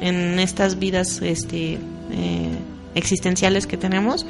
[0.00, 1.74] En estas vidas este,
[2.10, 2.48] eh,
[2.94, 4.24] existenciales que tenemos.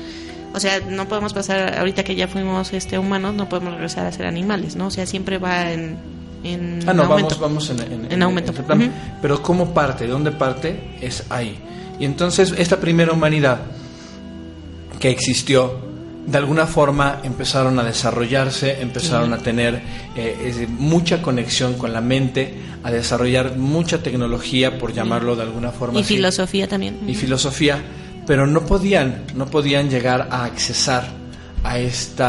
[0.53, 4.11] O sea, no podemos pasar, ahorita que ya fuimos este, humanos, no podemos regresar a
[4.13, 4.89] ser animales, ¿no?
[4.89, 5.97] O sea, siempre va en,
[6.43, 7.39] en Ah, no, aumento.
[7.39, 8.53] vamos, vamos en, en- En aumento.
[9.23, 10.07] Pero ¿cómo parte?
[10.07, 10.97] ¿De dónde parte?
[11.01, 11.57] Es ahí.
[12.01, 13.61] Y entonces esta primera humanidad
[14.99, 15.79] que existió,
[16.27, 19.81] de alguna forma empezaron a desarrollarse, empezaron a tener
[20.17, 25.99] eh, mucha conexión con la mente, a desarrollar mucha tecnología, por llamarlo de alguna forma.
[25.99, 26.99] Y así, filosofía también.
[27.07, 27.79] y filosofía,
[28.27, 31.05] pero no podían, no podían llegar a accesar
[31.65, 32.25] a este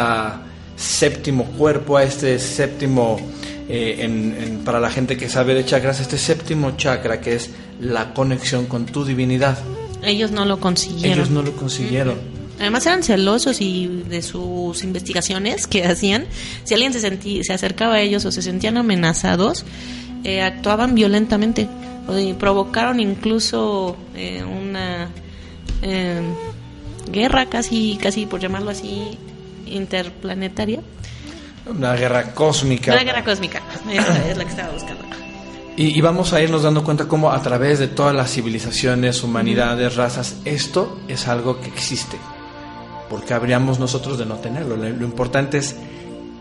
[0.76, 3.18] séptimo cuerpo, a este séptimo,
[3.70, 7.50] eh, en- en- para la gente que sabe de chakras, este séptimo chakra que es
[7.80, 9.58] la conexión con tu divinidad.
[10.04, 11.14] Ellos no lo consiguieron.
[11.20, 12.16] Ellos no lo consiguieron.
[12.60, 16.26] Además eran celosos y de sus investigaciones que hacían,
[16.64, 19.66] si alguien se, sentí- se acercaba a ellos o se sentían amenazados,
[20.24, 21.68] eh, actuaban violentamente
[22.08, 25.10] o provocaron incluso eh, una
[25.82, 26.22] eh,
[27.12, 29.18] guerra casi, casi por llamarlo así,
[29.66, 30.82] interplanetaria.
[31.66, 32.92] Una guerra cósmica.
[32.94, 33.62] Una guerra cósmica,
[34.30, 35.02] es la que estaba buscando.
[35.78, 39.96] Y, y vamos a irnos dando cuenta cómo a través de todas las civilizaciones, humanidades,
[39.96, 42.18] razas, esto es algo que existe.
[43.12, 44.78] Porque habríamos nosotros de no tenerlo.
[44.78, 45.76] Lo, importante es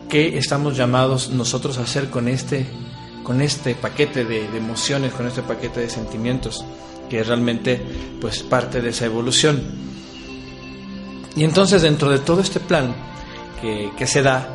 [0.08, 2.64] qué estamos llamados nosotros a hacer con este,
[3.24, 6.64] con este paquete de, de emociones, con este paquete de sentimientos,
[7.08, 7.82] que es realmente
[8.20, 9.60] pues parte de esa evolución.
[11.34, 12.94] Y entonces dentro de todo este plan
[13.60, 14.48] que, que se da,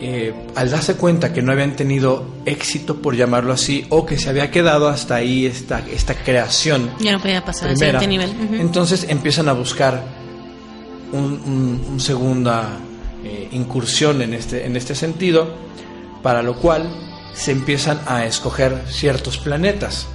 [0.00, 4.28] eh, al darse cuenta que no habían tenido éxito, por llamarlo así, o que se
[4.28, 8.60] había quedado hasta ahí esta, esta creación Ya no podía pasar primera, al siguiente nivel.
[8.60, 10.17] Entonces empiezan a buscar
[11.12, 12.78] un, un- un segunda
[13.24, 15.48] eh, incursión en este, en este sentido,
[16.22, 16.88] para lo cual
[17.34, 20.06] se empiezan a escoger ciertos planetas.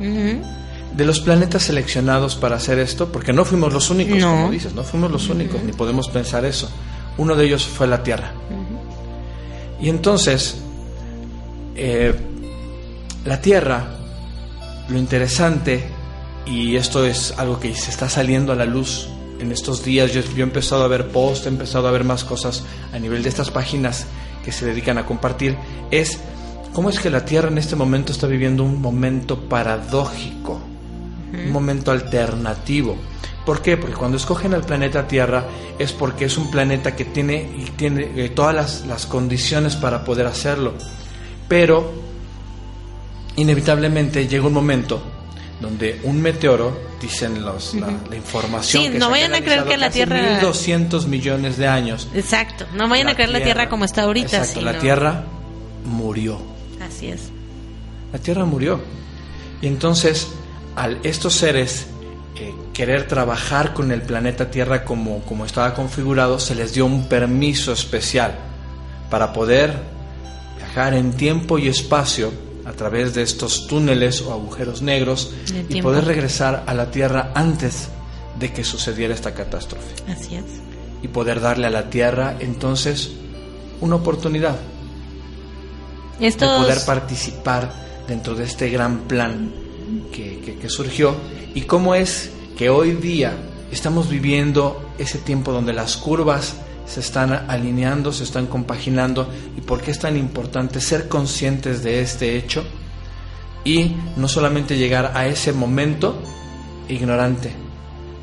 [0.00, 4.30] De los planetas seleccionados para hacer esto, porque no fuimos los únicos, No.
[4.32, 6.68] como dices, no fuimos los únicos, ni podemos pensar eso.
[7.18, 8.32] Uno de ellos fue la Tierra.
[9.80, 10.56] Y entonces,
[11.76, 12.14] eh,
[13.24, 13.84] la Tierra,
[14.88, 15.84] lo interesante,
[16.46, 19.08] y esto es algo que se está saliendo a la luz
[19.40, 22.24] en estos días, yo, yo he empezado a ver posts, he empezado a ver más
[22.24, 24.06] cosas a nivel de estas páginas
[24.44, 25.56] que se dedican a compartir,
[25.90, 26.20] es
[26.72, 30.60] cómo es que la Tierra en este momento está viviendo un momento paradójico,
[31.32, 32.96] un momento alternativo.
[33.44, 33.76] ¿Por qué?
[33.76, 35.44] Porque cuando escogen al planeta Tierra
[35.78, 40.04] es porque es un planeta que tiene, y tiene eh, todas las, las condiciones para
[40.04, 40.74] poder hacerlo.
[41.48, 41.92] Pero
[43.36, 45.02] inevitablemente llega un momento
[45.60, 49.64] donde un meteoro, dicen los, la, la información Sí, que no se vayan a creer
[49.64, 52.08] que la Tierra- 1200 millones de años.
[52.14, 52.66] Exacto.
[52.74, 54.38] No vayan a creer la Tierra como está ahorita.
[54.38, 55.24] Exacto, la sino- Tierra
[55.84, 56.40] murió.
[56.80, 57.28] Así es.
[58.12, 58.80] La Tierra murió.
[59.62, 60.28] Y entonces,
[60.76, 61.86] al estos seres
[62.36, 67.06] eh, querer trabajar con el planeta Tierra como, como estaba configurado, se les dio un
[67.06, 68.34] permiso especial
[69.10, 69.74] para poder
[70.56, 72.32] viajar en tiempo y espacio
[72.70, 75.32] a través de estos túneles o agujeros negros
[75.68, 77.88] De y poder regresar a la Tierra antes
[78.38, 79.94] de que sucediera esta catástrofe.
[80.10, 80.44] Así es.
[81.02, 83.10] y poder darle a la Tierra entonces
[83.80, 84.56] una oportunidad
[86.18, 87.72] de Estos, poder participar
[88.06, 89.50] dentro de este gran plan
[90.12, 91.14] que, que- que surgió.
[91.54, 93.32] Y cómo es que hoy día
[93.72, 96.54] estamos viviendo ese tiempo donde las curvas
[96.90, 102.00] se están alineando, se están compaginando y por qué es tan importante ser conscientes de
[102.02, 102.64] este hecho
[103.64, 106.20] y no solamente llegar a ese momento
[106.88, 107.52] ignorante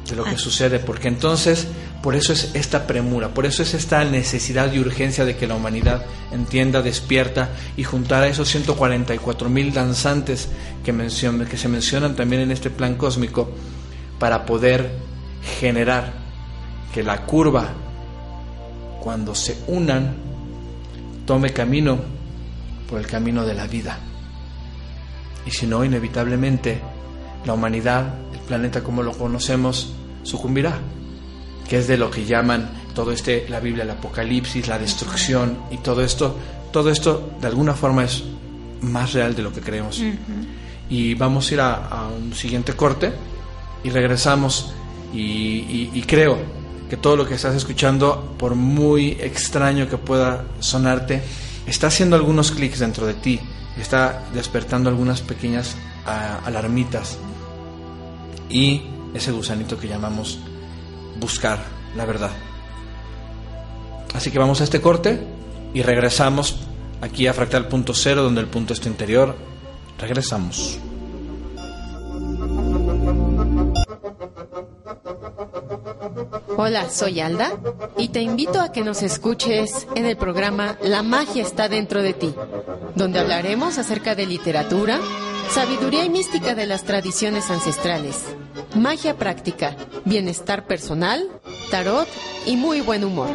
[0.09, 0.37] de lo que Ah.
[0.37, 1.67] sucede, porque entonces
[2.01, 5.55] por eso es esta premura, por eso es esta necesidad y urgencia de que la
[5.55, 10.49] humanidad entienda, despierta y juntar a esos 144 mil danzantes
[10.83, 13.49] que, mencion- que se mencionan también en este plan cósmico
[14.19, 14.91] para poder
[15.59, 16.13] generar
[16.93, 17.69] que la curva,
[19.07, 20.15] cuando se unan,
[21.25, 21.97] tome camino
[22.89, 23.97] por el camino de la vida.
[25.45, 26.81] Y si no, inevitablemente,
[27.45, 29.93] la humanidad, el planeta como lo conocemos,
[30.23, 30.77] sucumbirá,
[31.69, 35.77] que es de lo que llaman todo este, la Biblia, el Apocalipsis, la destrucción y
[35.77, 36.35] todo esto,
[36.73, 38.25] todo esto de alguna forma es
[38.81, 40.01] más real de lo que creemos.
[40.89, 43.13] Y vamos a ir a, a un siguiente corte
[43.85, 44.73] y regresamos
[45.13, 46.56] y, y- y creo
[46.89, 51.21] que todo lo que estás escuchando, por muy extraño que pueda sonarte,
[51.65, 53.39] está haciendo algunos clics dentro de ti,
[53.77, 57.17] está despertando algunas pequeñas ah, alarmitas
[58.49, 60.39] y ese gusanito que llamamos
[61.19, 61.59] buscar
[61.95, 62.31] la verdad.
[64.13, 65.21] Así que vamos a este corte
[65.73, 66.57] y regresamos
[67.01, 69.35] aquí a Fractal Punto Cero, donde el punto es tu interior.
[69.99, 70.79] Regresamos.
[76.59, 77.51] Hola, soy Alda
[77.99, 82.13] y te invito a que nos escuches en el programa La magia está dentro de
[82.13, 82.33] ti,
[82.95, 84.99] donde hablaremos acerca de literatura,
[85.51, 88.23] sabiduría y mística de las tradiciones ancestrales,
[88.75, 91.29] magia práctica, bienestar personal,
[91.69, 92.07] tarot
[92.47, 93.29] y muy buen humor.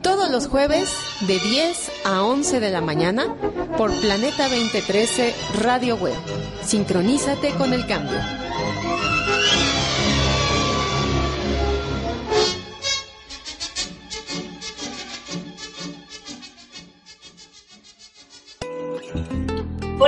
[0.00, 0.96] Todos los jueves
[1.28, 3.36] de 10 a 11 de la mañana
[3.76, 6.16] por Planeta 2013 Radio Web.
[6.62, 8.45] Sincronízate con el cambio.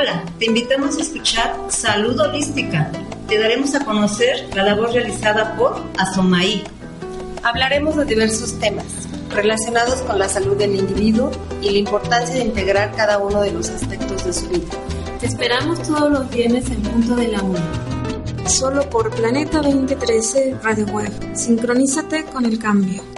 [0.01, 2.89] Hola, te invitamos a escuchar Salud Holística.
[3.27, 6.63] Te daremos a conocer la labor realizada por Asomaí.
[7.43, 8.87] Hablaremos de diversos temas
[9.35, 13.71] relacionados con la salud del individuo y la importancia de integrar cada uno de los
[13.71, 14.71] aspectos de su vida.
[15.19, 17.59] Te esperamos todos los viernes en punto de la 1.
[18.47, 21.11] Solo por Planeta 2013 Radio Web.
[21.35, 23.18] Sincronízate con el cambio.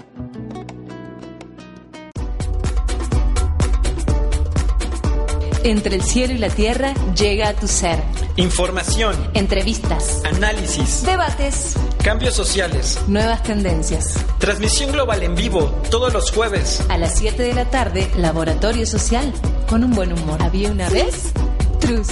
[5.62, 7.98] Entre el cielo y la tierra llega a tu ser.
[8.36, 14.14] Información, Entrevistas, análisis, debates, cambios sociales, nuevas tendencias.
[14.38, 16.82] transmisión global en vivo todos los jueves.
[16.88, 19.32] A las 7 de la tarde, Laboratorio Social,
[19.68, 20.42] con un buen humor.
[20.42, 21.32] ¿Había una vez?
[21.80, 22.08] Trus.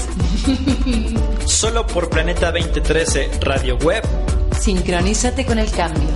[1.47, 4.03] Solo por Planeta 2013 Radio Web.
[4.61, 6.09] Sincronízate con el cambio.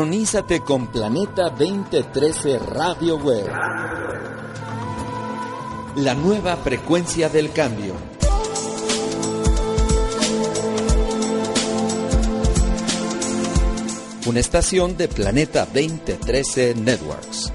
[0.00, 3.46] Sincronízate con Planeta 2013 Radio Web.
[5.96, 7.92] La nueva frecuencia del cambio.
[14.24, 17.52] Una estación de Planeta 2013 Networks.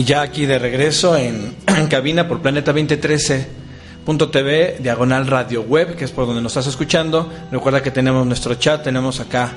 [0.00, 6.06] Y ya aquí de regreso en, en cabina por Planeta 2013.tv, diagonal radio web, que
[6.06, 7.30] es por donde nos estás escuchando.
[7.52, 9.52] Recuerda que tenemos nuestro chat, tenemos acá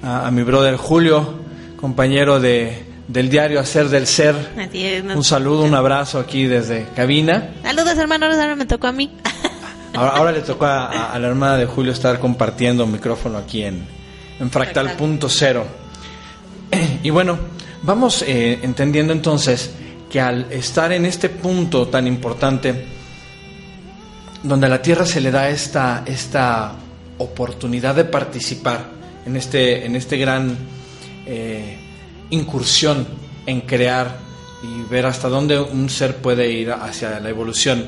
[0.00, 1.40] a, a mi brother Julio,
[1.80, 4.36] compañero de, del diario Hacer del Ser.
[5.16, 7.54] Un saludo, un abrazo aquí desde cabina.
[7.64, 8.36] Saludos, hermanos.
[8.36, 9.10] Ahora me tocó a mí.
[9.94, 13.84] Ahora, ahora le tocó a, la hermana de Julio estar compartiendo micrófono aquí en,
[14.38, 15.66] en Fractal Punto Cero.
[17.02, 17.36] Y bueno,
[17.82, 19.72] vamos eh, entendiendo entonces
[20.10, 22.86] que al estar en este punto tan importante,
[24.42, 26.72] donde a la Tierra se le da esta, esta
[27.18, 28.86] oportunidad de participar
[29.26, 30.56] en este, en este gran
[31.26, 31.76] eh,
[32.30, 33.06] incursión
[33.46, 34.18] en crear
[34.62, 37.86] y ver hasta dónde un ser puede ir hacia la evolución,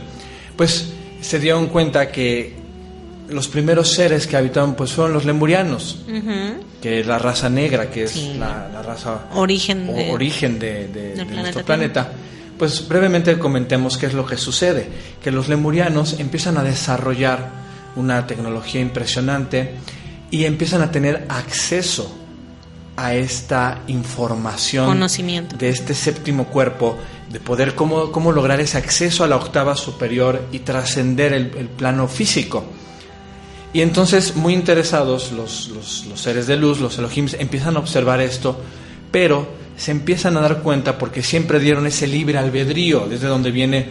[0.57, 2.60] pues se dieron cuenta que
[3.33, 5.99] los primeros seres que habitaban pues fueron los lemurianos,
[6.83, 8.35] que es la raza negra, que es Sí.
[8.38, 12.12] la, la raza Origen o- de- origen de, de- de planeta nuestro planeta.
[12.59, 14.87] Pues brevemente comentemos qué es lo que sucede,
[15.23, 17.51] que los lemurianos empiezan a desarrollar
[17.97, 19.75] una tecnología impresionante
[20.31, 22.16] y empiezan a tener acceso
[22.97, 25.57] a esta información Conocimiento.
[25.57, 26.99] de este séptimo cuerpo,
[27.33, 31.69] de poder cómo, cómo lograr ese acceso a la octava superior y trascender el, el
[31.69, 32.62] plano físico.
[33.73, 38.21] Y entonces, muy interesados, los, los- los seres de luz, los Elohims, empiezan a observar
[38.21, 38.59] esto,
[39.13, 43.87] pero se empiezan a dar cuenta porque siempre dieron ese libre albedrío, desde donde viene,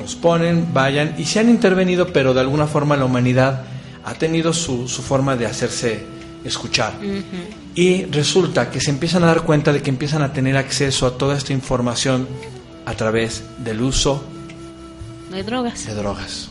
[0.00, 3.64] los ponen, vayan, y se han intervenido, pero de alguna forma la humanidad
[4.04, 6.04] ha tenido su, su forma de hacerse
[6.44, 6.94] escuchar.
[7.74, 11.16] Y resulta que se empiezan a dar cuenta de que empiezan a tener acceso a
[11.18, 12.26] toda esta información
[12.86, 14.24] a través del uso
[15.30, 15.86] De drogas.
[15.86, 16.48] de drogas.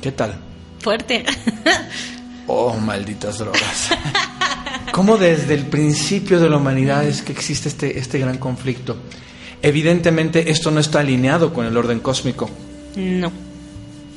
[0.00, 0.36] ¿Qué tal?
[0.82, 1.24] Fuerte.
[2.48, 3.90] Oh, malditas drogas.
[4.92, 8.96] ¿Cómo desde el principio de la humanidad es que existe este, este gran conflicto?
[9.62, 12.50] Evidentemente esto no está alineado con el orden cósmico.
[12.96, 13.32] No.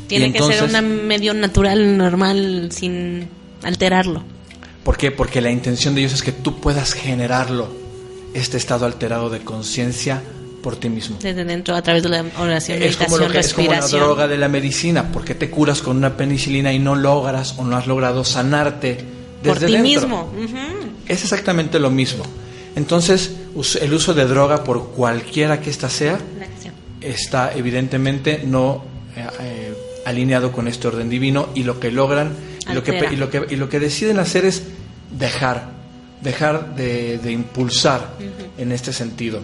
[0.08, 3.30] Tiene que ser un medio natural, normal, sin
[3.64, 4.24] alterarlo.
[4.84, 5.12] ¿Por qué?
[5.12, 7.70] Porque la intención de ellos es que tú puedas generarlo,
[8.34, 10.22] este estado alterado de conciencia
[10.66, 11.20] por ti mismo.
[11.22, 13.74] Desde dentro, a través de la oración, Es como, meditación, lo que, es como la
[13.76, 14.02] respiración.
[14.02, 15.12] droga de la medicina.
[15.12, 18.98] ¿Por qué te curas con una penicilina y no logras o no has logrado sanarte
[19.44, 19.84] desde por ti dentro?
[19.84, 20.32] mismo.
[21.08, 22.24] Es exactamente lo mismo.
[22.76, 23.36] Entonces,
[23.80, 26.18] el uso de droga, por cualquiera que ésta sea,
[27.00, 28.84] está evidentemente no
[29.16, 29.74] eh, eh,
[30.08, 32.32] alineado con este orden divino y lo que logran
[32.68, 34.64] y lo que, y lo que, y lo que deciden hacer es
[35.16, 35.70] dejar,
[36.24, 38.16] dejar de, de impulsar
[38.58, 39.42] en este sentido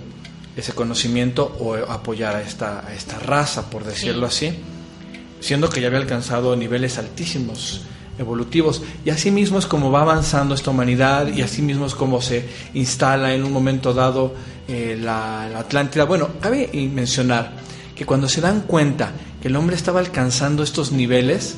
[0.56, 4.54] ese conocimiento o apoyar a esta, a esta raza, por decirlo así,
[5.40, 7.82] siendo que ya había alcanzado niveles altísimos
[8.20, 12.22] evolutivos y así mismo es como va avanzando esta humanidad y así mismo es como
[12.22, 14.34] se instala en un momento dado
[14.68, 16.06] eh, la, la Atlántida.
[16.06, 17.54] Bueno, cabe mencionar
[17.96, 21.56] que cuando se dan cuenta que el hombre estaba alcanzando estos niveles,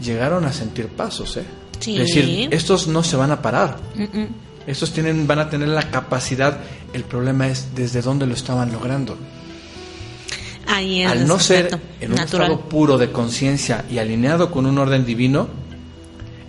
[0.00, 1.44] llegaron a sentir pasos, ¿eh?
[1.80, 1.96] Sí.
[1.96, 3.76] Es decir, estos no se van a parar.
[4.66, 6.58] Estos tienen, van a tener la capacidad.
[6.96, 9.18] El problema es desde dónde lo estaban logrando.
[10.66, 12.52] Ahí es Al no ser en un natural.
[12.52, 15.46] estado puro de conciencia y alineado con un orden divino,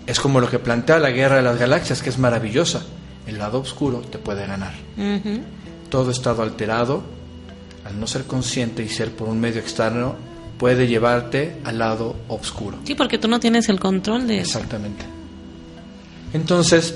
[0.05, 2.81] es como lo que plantea la guerra de las galaxias, que es maravillosa.
[3.27, 4.73] El lado oscuro te puede ganar.
[4.97, 5.41] Ujú.
[5.89, 7.03] Todo estado alterado,
[7.83, 10.15] al no ser consciente y ser por un medio externo,
[10.57, 12.77] puede llevarte al lado oscuro.
[12.85, 14.59] Sí, porque tú no tienes el control de eso.
[14.59, 15.03] Exactamente.
[16.31, 16.95] Entonces,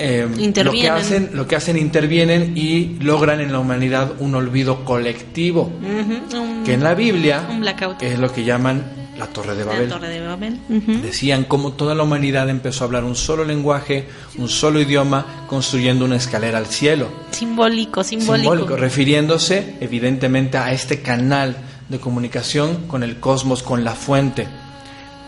[0.00, 0.26] eh,
[0.64, 5.70] lo, que hacen, lo que hacen, intervienen y logran en la humanidad un olvido colectivo,
[5.82, 8.02] un- que en la Biblia un blackout.
[8.02, 8.82] es lo que llaman
[9.18, 9.88] la Torre de La Babel.
[9.90, 10.58] Torre de Babel.
[10.70, 11.02] Ujú.
[11.02, 14.06] Decían cómo toda la humanidad empezó a hablar un solo lenguaje,
[14.38, 17.08] un solo idioma, construyendo una escalera al cielo.
[17.30, 18.36] Simbólico, simbólico.
[18.52, 21.54] Simbólico, refiriéndose evidentemente a este canal
[21.90, 24.46] de comunicación con el cosmos, con la fuente,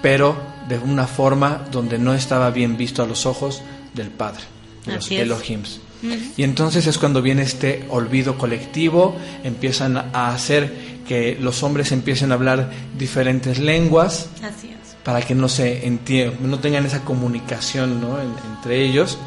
[0.01, 0.37] pero
[0.69, 3.61] de una forma donde no estaba bien visto a los ojos
[3.95, 4.41] del Padre,
[4.87, 5.11] los.
[5.11, 5.81] Elohims.
[6.03, 6.15] Ujú.
[6.37, 10.73] Y entonces es cuando viene este olvido colectivo, empiezan a hacer
[11.07, 14.97] que los hombres empiecen a hablar diferentes lenguas Así es.
[15.05, 18.21] para que no se entie- no tengan esa comunicación ¿no?
[18.21, 19.19] en- entre ellos.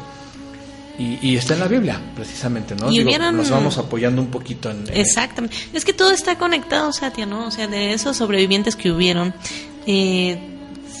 [0.98, 2.90] Y, y está en la Biblia, precisamente, ¿no?
[2.90, 4.86] Y Digo, hubieran- nos vamos apoyando un poquito en...
[4.88, 5.54] en- Exactamente.
[5.74, 7.46] Es que todo está conectado, Satya, ¿no?
[7.46, 9.34] O sea, de esos sobrevivientes que hubieron,
[9.86, 10.38] eh,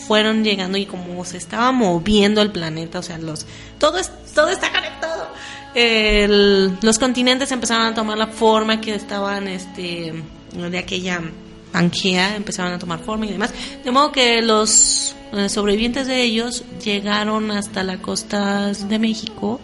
[0.06, 3.46] fueron llegando y como se estaba moviendo el planeta, o sea, los
[3.78, 5.28] todo, es, todo está conectado.
[6.82, 10.14] Los continentes empezaron a tomar la forma que estaban, este,
[10.52, 11.20] de aquella
[11.72, 13.52] Pangea, empezaron a tomar forma y demás.
[13.84, 19.60] De modo que los eh, sobrevivientes de ellos llegaron hasta las costas de México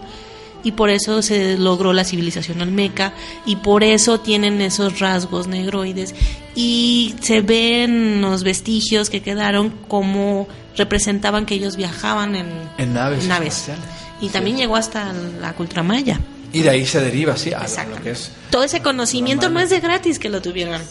[0.64, 3.12] y por eso se logró la civilización olmeca
[3.46, 6.14] y por eso tienen esos rasgos negroides
[6.54, 10.46] y se ven los vestigios que quedaron como
[10.76, 12.48] representaban que ellos viajaban en,
[12.78, 13.22] en naves.
[13.22, 13.54] en naves.
[13.54, 13.84] espaciales.
[14.20, 16.20] y también llegó hasta la cultura maya.
[16.52, 18.30] Y de ahí se deriva, sí, a, a lo que es...
[18.50, 20.82] Todo ese conocimiento no es de gratis que lo tuvieron.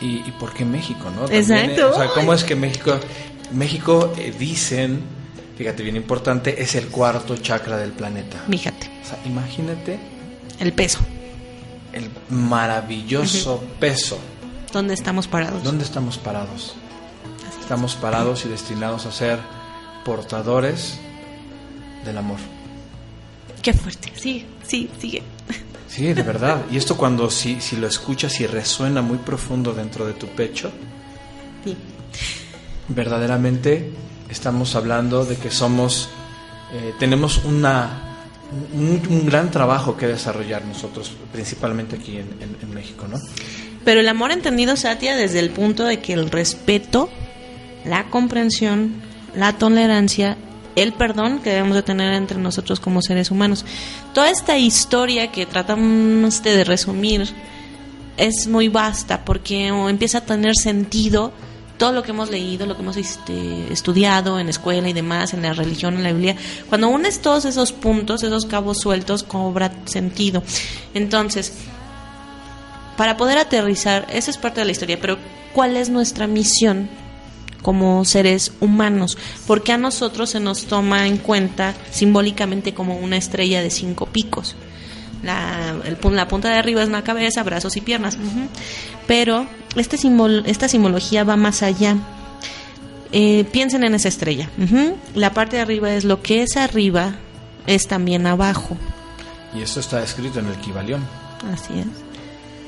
[0.00, 1.22] ¿Y, y por qué México, no?
[1.22, 1.80] También, Exacto.
[1.80, 3.00] eh, o sea, ¿cómo es que México...
[3.50, 5.00] México, eh, dicen,
[5.58, 8.42] fíjate, bien importante, es el cuarto chakra del planeta.
[8.48, 8.88] Fíjate.
[9.02, 9.98] O sea, imagínate
[10.60, 11.00] El peso.
[11.92, 14.18] el maravilloso peso.
[14.72, 15.62] ¿Dónde estamos parados?
[15.64, 16.74] ¿Dónde estamos parados?
[17.60, 19.38] Estamos parados y destinados a ser
[20.04, 20.98] portadores
[22.04, 22.38] del amor.
[23.62, 24.12] Qué fuerte.
[24.14, 25.22] Sigue, sí, sigue.
[25.88, 26.62] Sí, de verdad.
[26.70, 30.70] Y esto cuando si, si lo escuchas y resuena muy profundo dentro de tu pecho,
[31.64, 31.76] Sí.
[32.88, 33.90] verdaderamente
[34.30, 36.08] estamos hablando de que somos,
[36.72, 38.08] eh, tenemos una,
[38.72, 43.18] un, gran trabajo que desarrollar nosotros, principalmente aquí en, México, ¿no?
[43.84, 47.08] Pero el amor entendido, Satya, desde el punto de que el respeto,
[47.84, 48.94] la comprensión,
[49.34, 50.36] la tolerancia,
[50.76, 53.64] el perdón que debemos de tener entre nosotros como seres humanos.
[54.12, 57.28] Toda esta historia que tratamos de resumir
[58.16, 61.32] es muy vasta porque empieza a tener sentido
[61.78, 65.42] todo lo que hemos leído, lo que hemos este, estudiado en escuela y demás, en
[65.42, 66.36] la religión, en la Biblia.
[66.68, 70.42] Cuando unes todos esos puntos, esos cabos sueltos, cobra sentido.
[70.92, 71.54] Entonces,
[72.96, 75.18] para poder aterrizar, esa es parte de la historia, pero
[75.54, 76.90] ¿cuál es nuestra misión
[77.62, 79.16] como seres humanos?
[79.46, 84.56] Porque a nosotros se nos toma en cuenta simbólicamente como una estrella de cinco picos.
[85.22, 88.16] La, el la punta de arriba es una cabeza, brazos y piernas.
[89.06, 89.46] Pero
[89.76, 91.96] este simbol, esta simbología va más allá.
[93.12, 94.48] Eh, piensen en esa estrella.
[95.14, 97.14] La parte de arriba es lo que es arriba,
[97.66, 98.76] es también abajo.
[99.54, 101.02] Y esto está escrito en el Kibalión.
[101.52, 101.86] Así es.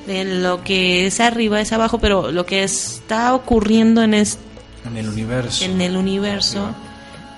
[0.07, 4.39] De lo que es arriba es abajo, pero lo que está ocurriendo en, es-
[4.87, 5.63] En el universo.
[5.65, 6.71] en el universo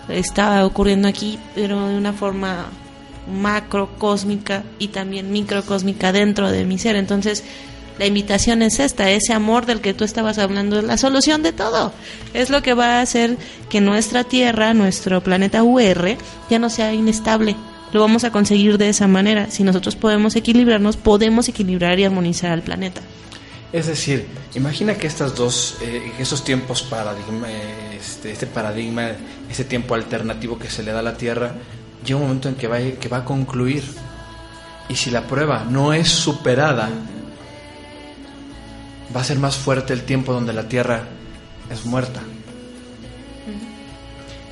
[0.09, 2.67] está ocurriendo aquí, pero de una forma
[3.27, 6.97] macrocósmica y también microcósmica dentro de mi ser.
[6.97, 7.45] Entonces,
[7.99, 11.53] la invitación es esta, ese amor del que tú estabas hablando, es la solución de
[11.53, 11.93] todo.
[12.35, 13.37] Es lo que va a hacer
[13.68, 16.16] que nuestra Tierra, nuestro planeta UR,
[16.51, 17.55] ya no sea inestable.
[17.93, 19.51] Lo vamos a conseguir de esa manera.
[19.51, 23.03] Si nosotros podemos equilibrarnos, podemos equilibrar y armonizar al planeta.
[23.73, 29.12] Es decir, imagina que estas dos, eh, esos tiempos paradigma, eh, este, este paradigma,
[29.51, 31.55] ese tiempo alternativo que se le da a la Tierra,
[32.05, 33.83] llega un momento en que va, a- que va a concluir.
[34.89, 36.89] Y si la prueba no es superada,
[39.15, 41.03] va a ser más fuerte el tiempo donde la Tierra
[41.71, 42.21] es muerta.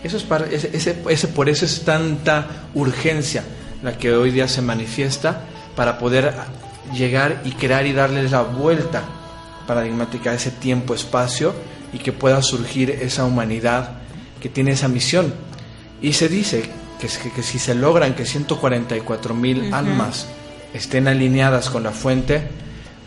[0.02, 3.44] Eso es para, ese, ese- ese- por eso es tanta urgencia
[3.82, 5.42] la que hoy día se manifiesta
[5.76, 6.32] para poder
[6.94, 9.02] llegar y crear y darle la vuelta
[9.66, 11.54] paradigmática a ese tiempo-espacio
[11.92, 13.90] y que pueda surgir esa humanidad
[14.40, 15.34] que tiene esa misión.
[16.00, 16.64] Y se dice
[17.00, 20.26] que, que- que si se logran que 144 mil almas
[20.74, 22.42] estén alineadas con la fuente,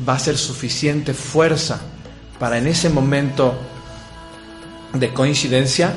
[0.08, 1.80] va a ser suficiente fuerza
[2.40, 3.54] para en ese momento
[4.94, 5.94] de coincidencia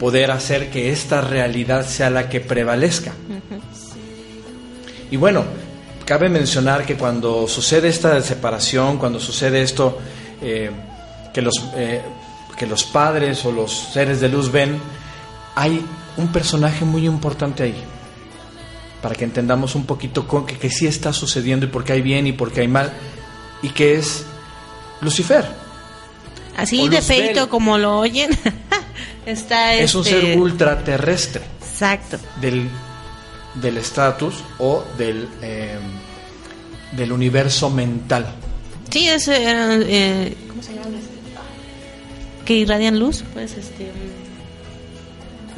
[0.00, 3.12] poder hacer que esta realidad sea la que prevalezca.
[5.10, 5.44] Y bueno,
[6.04, 9.98] cabe mencionar que cuando sucede esta separación, cuando sucede esto,
[10.42, 10.70] eh,
[11.32, 12.00] que, los, eh,
[12.56, 14.78] que los padres o los seres de luz ven,
[15.54, 15.84] hay
[16.18, 17.74] un personaje muy importante ahí,
[19.02, 22.02] para que entendamos un poquito con, que, que sí está sucediendo y por qué hay
[22.02, 22.92] bien y por qué hay mal,
[23.62, 24.24] y que es
[25.00, 25.44] Lucifer.
[26.56, 28.30] Así de feito como lo oyen,
[29.26, 31.42] está Es un este- ser ultraterrestre.
[31.62, 32.18] Exacto.
[32.40, 32.68] del
[33.54, 35.78] del estatus o del eh,
[36.92, 38.26] del universo mental.
[38.90, 39.28] Sí, es.
[39.28, 40.88] eh, eh, ¿Cómo se llama?
[42.44, 43.92] Que irradian luz, pues este.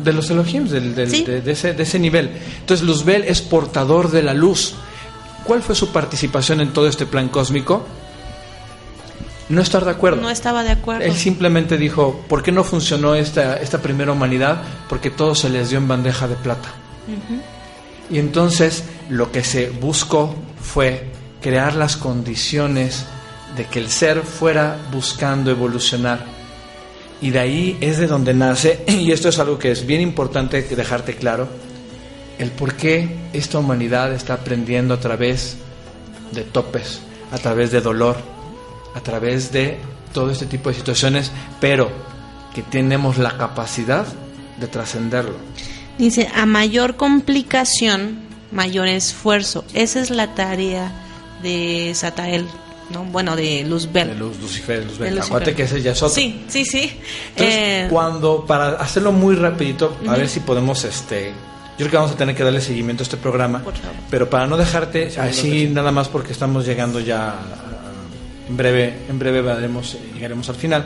[0.05, 1.25] De los Elohim, del- del- Sí.
[1.25, 2.31] de, de ese, de ese nivel.
[2.61, 4.75] Entonces, Luzbel es portador de la luz.
[5.45, 7.85] ¿Cuál fue su participación en todo este plan cósmico?
[9.49, 10.21] No estar de acuerdo.
[10.23, 11.05] No estaba de acuerdo.
[11.05, 14.63] Él simplemente dijo, ¿por qué no funcionó esta, esta primera humanidad?
[14.89, 16.69] Porque todo se les dio en bandeja de plata.
[18.11, 23.07] Y entonces lo que se buscó fue crear las condiciones
[23.57, 26.25] de que el ser fuera buscando evolucionar.
[27.23, 30.63] Y de ahí es de donde nace, y esto es algo que es bien importante
[30.63, 31.49] dejarte claro,
[32.39, 35.57] el por qué esta humanidad está aprendiendo a través
[36.33, 37.01] de topes,
[37.33, 38.17] a través de dolor,
[38.95, 39.79] a través de
[40.13, 41.91] todo este tipo de situaciones, pero
[42.55, 44.07] que tenemos la capacidad
[44.59, 45.37] de trascenderlo.
[45.99, 48.21] Dice, a mayor complicación,
[48.53, 49.65] mayor esfuerzo.
[49.75, 50.91] Esa es la tarea
[51.43, 52.47] de Satael,
[52.93, 53.05] ¿no?
[53.05, 54.09] Bueno, de Luzbel.
[54.09, 55.15] De Luz, Lucifer, Luzbel.
[55.15, 55.21] De.
[55.21, 56.15] Acuérdate que ese ya es otro.
[56.15, 56.93] Sí, sí, sí.
[57.31, 61.97] Entonces, Eh, cuando, para hacerlo muy rapidito, a ver si podemos, este, yo creo que
[61.97, 63.63] vamos a tener que darle seguimiento a este programa,
[64.11, 67.35] pero para no dejarte así nada más porque estamos llegando ya,
[68.49, 70.85] en breve, en breve daremos- llegaremos al final.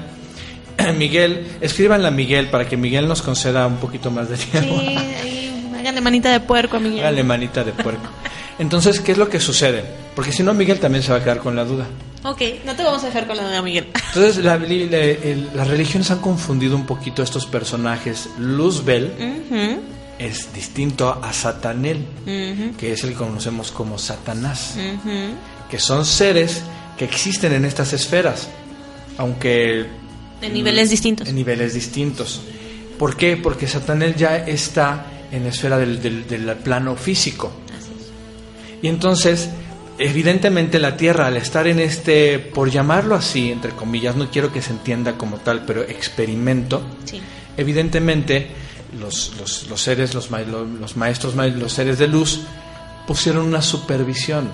[0.98, 4.80] Miguel, escríbanle a Miguel para que Miguel nos conceda un poquito más de tiempo.
[4.80, 7.00] sí, háganle manita de puerco a Miguel.
[7.00, 8.08] Háganle manita de puerco.
[8.58, 9.84] Entonces, ¿qué es lo que sucede?
[10.14, 11.86] Porque si no, Miguel también se va a quedar con la duda.
[12.22, 13.88] Ok, no te vamos a dejar con la duda, Miguel.
[14.14, 18.28] Entonces, la- la- el- las religiones han confundido un poquito estos personajes.
[18.38, 19.12] Luzbel
[20.18, 21.98] es distinto a Satanel,
[22.78, 24.76] que es el que conocemos como Satanás,
[25.70, 26.62] que son seres
[26.96, 28.48] que existen en estas esferas,
[29.18, 29.86] aunque
[30.40, 31.28] De niveles distintos.
[31.28, 32.40] en niveles distintos.
[32.98, 33.36] ¿Por qué?
[33.36, 37.50] Porque Satanel ya está en la esfera del, del- del plano físico.
[38.80, 39.48] Y entonces,
[39.98, 44.62] evidentemente la Tierra, al estar en este, por llamarlo así, entre comillas, no quiero que
[44.62, 47.20] se entienda como tal, pero experimento, Sí.
[47.56, 48.48] evidentemente
[48.98, 52.40] los, los- los seres, los, ma- los maestros, ma- los seres de luz,
[53.06, 54.48] pusieron una supervisión.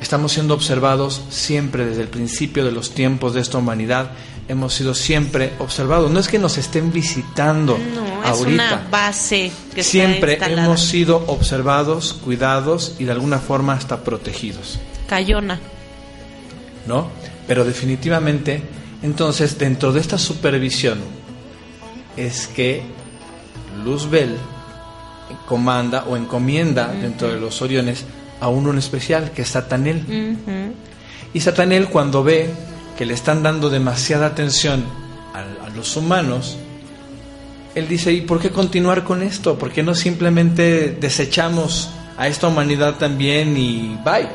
[0.00, 4.10] Estamos siendo observados siempre desde el principio de los tiempos de esta humanidad.
[4.48, 6.10] Hemos sido siempre observados.
[6.10, 8.48] No es que nos estén visitando No, es ahorita.
[8.54, 14.78] una base que Siempre hemos sido observados, cuidados y de alguna forma hasta protegidos.
[15.08, 15.60] Cayona.
[16.86, 17.08] ¿no?
[17.46, 18.62] Pero definitivamente,
[19.02, 20.98] entonces, dentro de esta supervisión,
[22.16, 22.82] es que
[23.84, 24.36] Luzbel
[25.46, 28.04] comanda o encomienda dentro de los Oriones
[28.40, 30.34] a uno en especial, que es Satanel.
[31.32, 32.50] Y Satanel, cuando ve
[33.02, 34.84] que le están dando demasiada atención
[35.34, 36.56] a, a los humanos,
[37.74, 39.58] él dice, ¿y por qué continuar con esto?
[39.58, 44.28] ¿Por qué no simplemente desechamos a esta humanidad también y bye?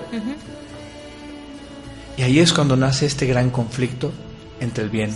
[2.18, 4.11] Y ahí es cuando nace este gran conflicto
[4.59, 5.11] entre el bien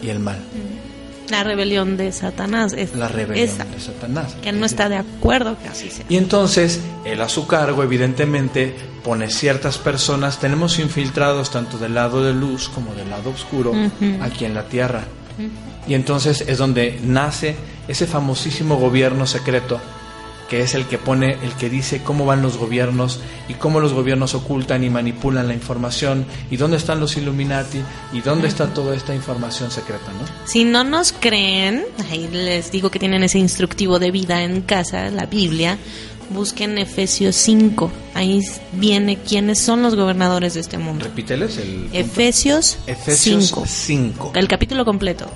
[0.00, 0.38] y el mal.
[1.28, 4.36] La rebelión de Satanás es La rebelión esa, de Satanás.
[4.42, 6.04] que no está de acuerdo que así sea.
[6.08, 12.24] Y entonces, él a su cargo, evidentemente, pone ciertas personas, tenemos infiltrados tanto del lado
[12.24, 13.72] de luz como del lado oscuro
[14.20, 15.04] aquí en la tierra.
[15.86, 17.56] Y entonces es donde nace
[17.86, 19.80] ese famosísimo gobierno secreto
[20.48, 23.92] que es el que pone, el que dice cómo van los gobiernos y cómo los
[23.92, 27.80] gobiernos ocultan y manipulan la información y dónde están los Illuminati
[28.12, 30.46] y dónde está toda esta información secreta, ¿no?
[30.46, 35.10] Si no nos creen, ahí les digo que tienen ese instructivo de vida en casa,
[35.10, 35.78] la Biblia,
[36.30, 37.90] busquen Efesios 5.
[38.14, 38.42] Ahí
[38.72, 41.04] viene quiénes son los gobernadores de este mundo.
[41.04, 41.88] Repíteles el.
[41.92, 43.64] Efesios, Efesios 5.
[43.66, 44.32] 5.
[44.34, 45.26] El capítulo completo.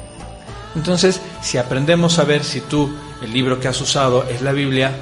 [0.76, 2.90] Entonces, si aprendemos a ver si tú
[3.22, 4.92] el libro que has usado es la Biblia,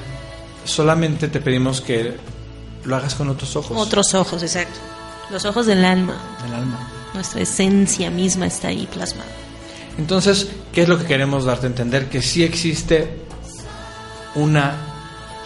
[0.65, 2.15] solamente te pedimos que
[2.83, 3.77] lo hagas con otros ojos.
[3.77, 4.79] Otros ojos, exacto.
[5.29, 6.17] Los ojos del alma.
[6.45, 6.89] El alma.
[7.13, 9.29] Nuestra esencia misma está ahí plasmada.
[9.97, 12.09] Entonces, ¿qué es lo que queremos darte a entender?
[12.09, 13.21] Que sí existe
[14.35, 14.75] una,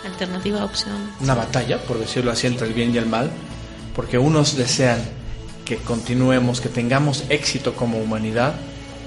[0.05, 0.95] Alternativa opción.
[1.21, 3.31] una batalla, por decirlo así, entre el bien y el mal,
[3.95, 4.99] porque unos desean
[5.65, 8.53] que continuemos, que tengamos éxito como humanidad,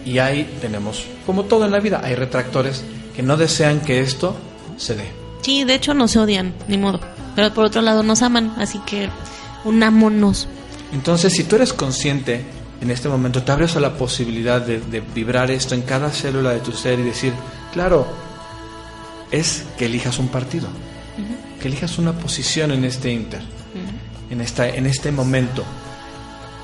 [0.04, 2.82] y ahí tenemos, como todo en la vida, hay retractores
[3.16, 4.36] que no desean que esto
[4.76, 5.10] se dé.
[5.42, 7.00] Sí, de hecho nos odian, ni modo.
[7.34, 9.08] Pero por otro lado nos aman, así que
[9.64, 10.48] unámonos.
[10.92, 12.44] Entonces, si tú eres consciente
[12.80, 16.50] en este momento, te abres a la posibilidad de, de vibrar esto en cada célula
[16.50, 17.32] de tu ser y decir,
[17.72, 18.06] claro,
[19.30, 20.68] es que elijas un partido,
[21.60, 23.42] que elijas una posición en este inter,
[24.30, 25.64] en, esta, en este momento,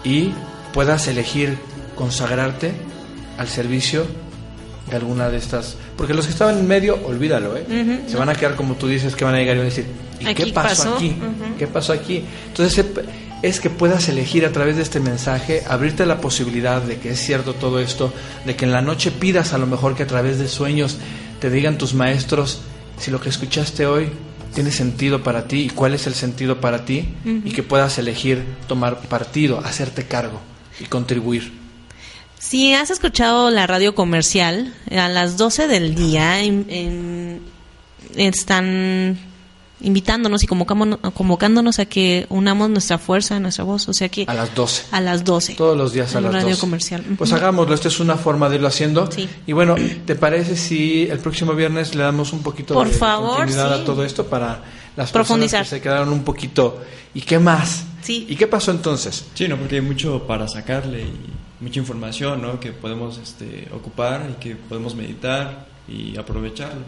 [0.05, 0.33] y
[0.73, 1.59] puedas elegir
[1.97, 2.73] consagrarte
[3.39, 4.07] al servicio
[4.89, 5.77] de alguna de estas.
[5.97, 8.03] Porque los que estaban en medio, olvídalo, ¿eh?
[8.07, 9.87] Se van a quedar como tú dices, que van a llegar y van a decir,
[10.21, 11.17] ¿y Aquí qué pasó, pasó, aquí?
[11.59, 12.25] ¿Qué pasó aquí?
[12.49, 12.85] Entonces
[13.43, 17.21] es que puedas elegir a través de este mensaje, abrirte la posibilidad de que es
[17.21, 18.13] cierto todo esto,
[18.47, 20.99] de que en la noche pidas a lo mejor que a través de sueños
[21.41, 22.61] te digan tus maestros
[22.99, 24.11] si lo que escuchaste hoy
[24.55, 28.45] tiene sentido para ti y cuál es el sentido para ti y que puedas elegir
[28.69, 30.41] tomar partido, hacerte cargo
[30.79, 31.62] y contribuir.
[32.45, 37.41] Si has escuchado la radio comercial, a las 12 del día en- en-
[38.17, 39.17] están
[39.81, 44.35] invitándonos y convocámonos- convocándonos a que unamos nuestra fuerza, nuestra voz, o sea que A
[44.35, 44.83] las 12.
[44.91, 45.55] a las 12.
[45.55, 46.61] Todos los días a en las radio 12.
[46.61, 47.05] comercial.
[47.17, 49.09] Pues hagámoslo, esta es una forma de irlo haciendo.
[49.47, 53.37] Y bueno, ¿te parece si el próximo viernes le damos un poquito Por de favor,
[53.37, 53.83] continuidad sí.
[53.83, 54.63] a todo esto para
[54.97, 55.61] las Profundizar.
[55.61, 56.83] personas que se quedaron un poquito?
[57.15, 57.85] ¿Y qué más?
[58.03, 58.27] Sí.
[58.29, 59.27] ¿Y qué pasó entonces?
[59.33, 61.13] Sí, no, porque hay mucho para sacarle y
[61.63, 62.61] mucha información, ¿no?
[62.61, 66.83] Que podemos este, ocupar y que podemos meditar y aprovecharlo.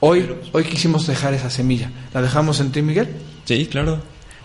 [0.00, 1.90] Hoy, hoy quisimos dejar esa semilla.
[2.14, 3.08] ¿La dejamos en ti, Miguel?
[3.44, 4.00] Sí, claro.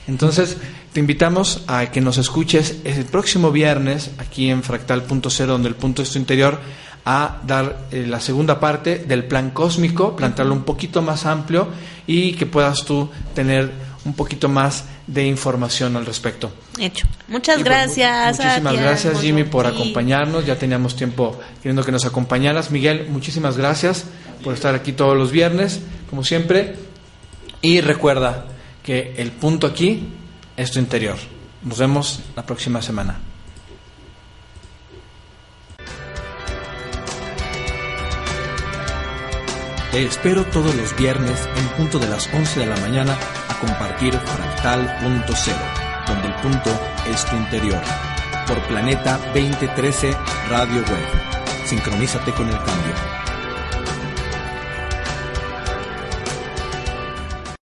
[0.08, 0.58] Entonces,
[0.94, 6.02] te invitamos a que nos escuches el próximo viernes aquí en Fractal.0, donde el punto
[6.02, 6.60] es tu interior,
[7.06, 11.68] a dar eh, la segunda parte del plan cósmico, plantearlo un poquito más amplio
[12.06, 13.72] y que puedas tú tener
[14.08, 16.50] un poquito más de información al respecto.
[16.80, 17.06] Hecho.
[17.28, 18.38] Muchas Y gracias.
[18.40, 19.22] mu- Muchísimas gracias.
[19.22, 19.72] Jimmy, por Sí.
[19.76, 20.46] acompañarnos.
[20.46, 22.72] Ya teníamos tiempo queriendo que nos acompañaras.
[22.72, 24.06] Miguel, muchísimas gracias
[24.44, 26.76] por estar aquí todos los viernes, como siempre.
[27.62, 28.46] Y recuerda
[28.82, 30.08] que el punto aquí
[30.56, 31.18] es tu interior.
[31.64, 33.20] Nos vemos la próxima semana.
[39.92, 43.18] Te espero todos los viernes en punto de las 11 de la mañana
[43.60, 46.70] compartir Fractal.0, donde el punto
[47.08, 47.82] es tu interior.
[48.48, 50.16] Por Planeta 2013
[50.50, 51.66] Radio Web.
[51.66, 53.17] Sincronízate con el cambio.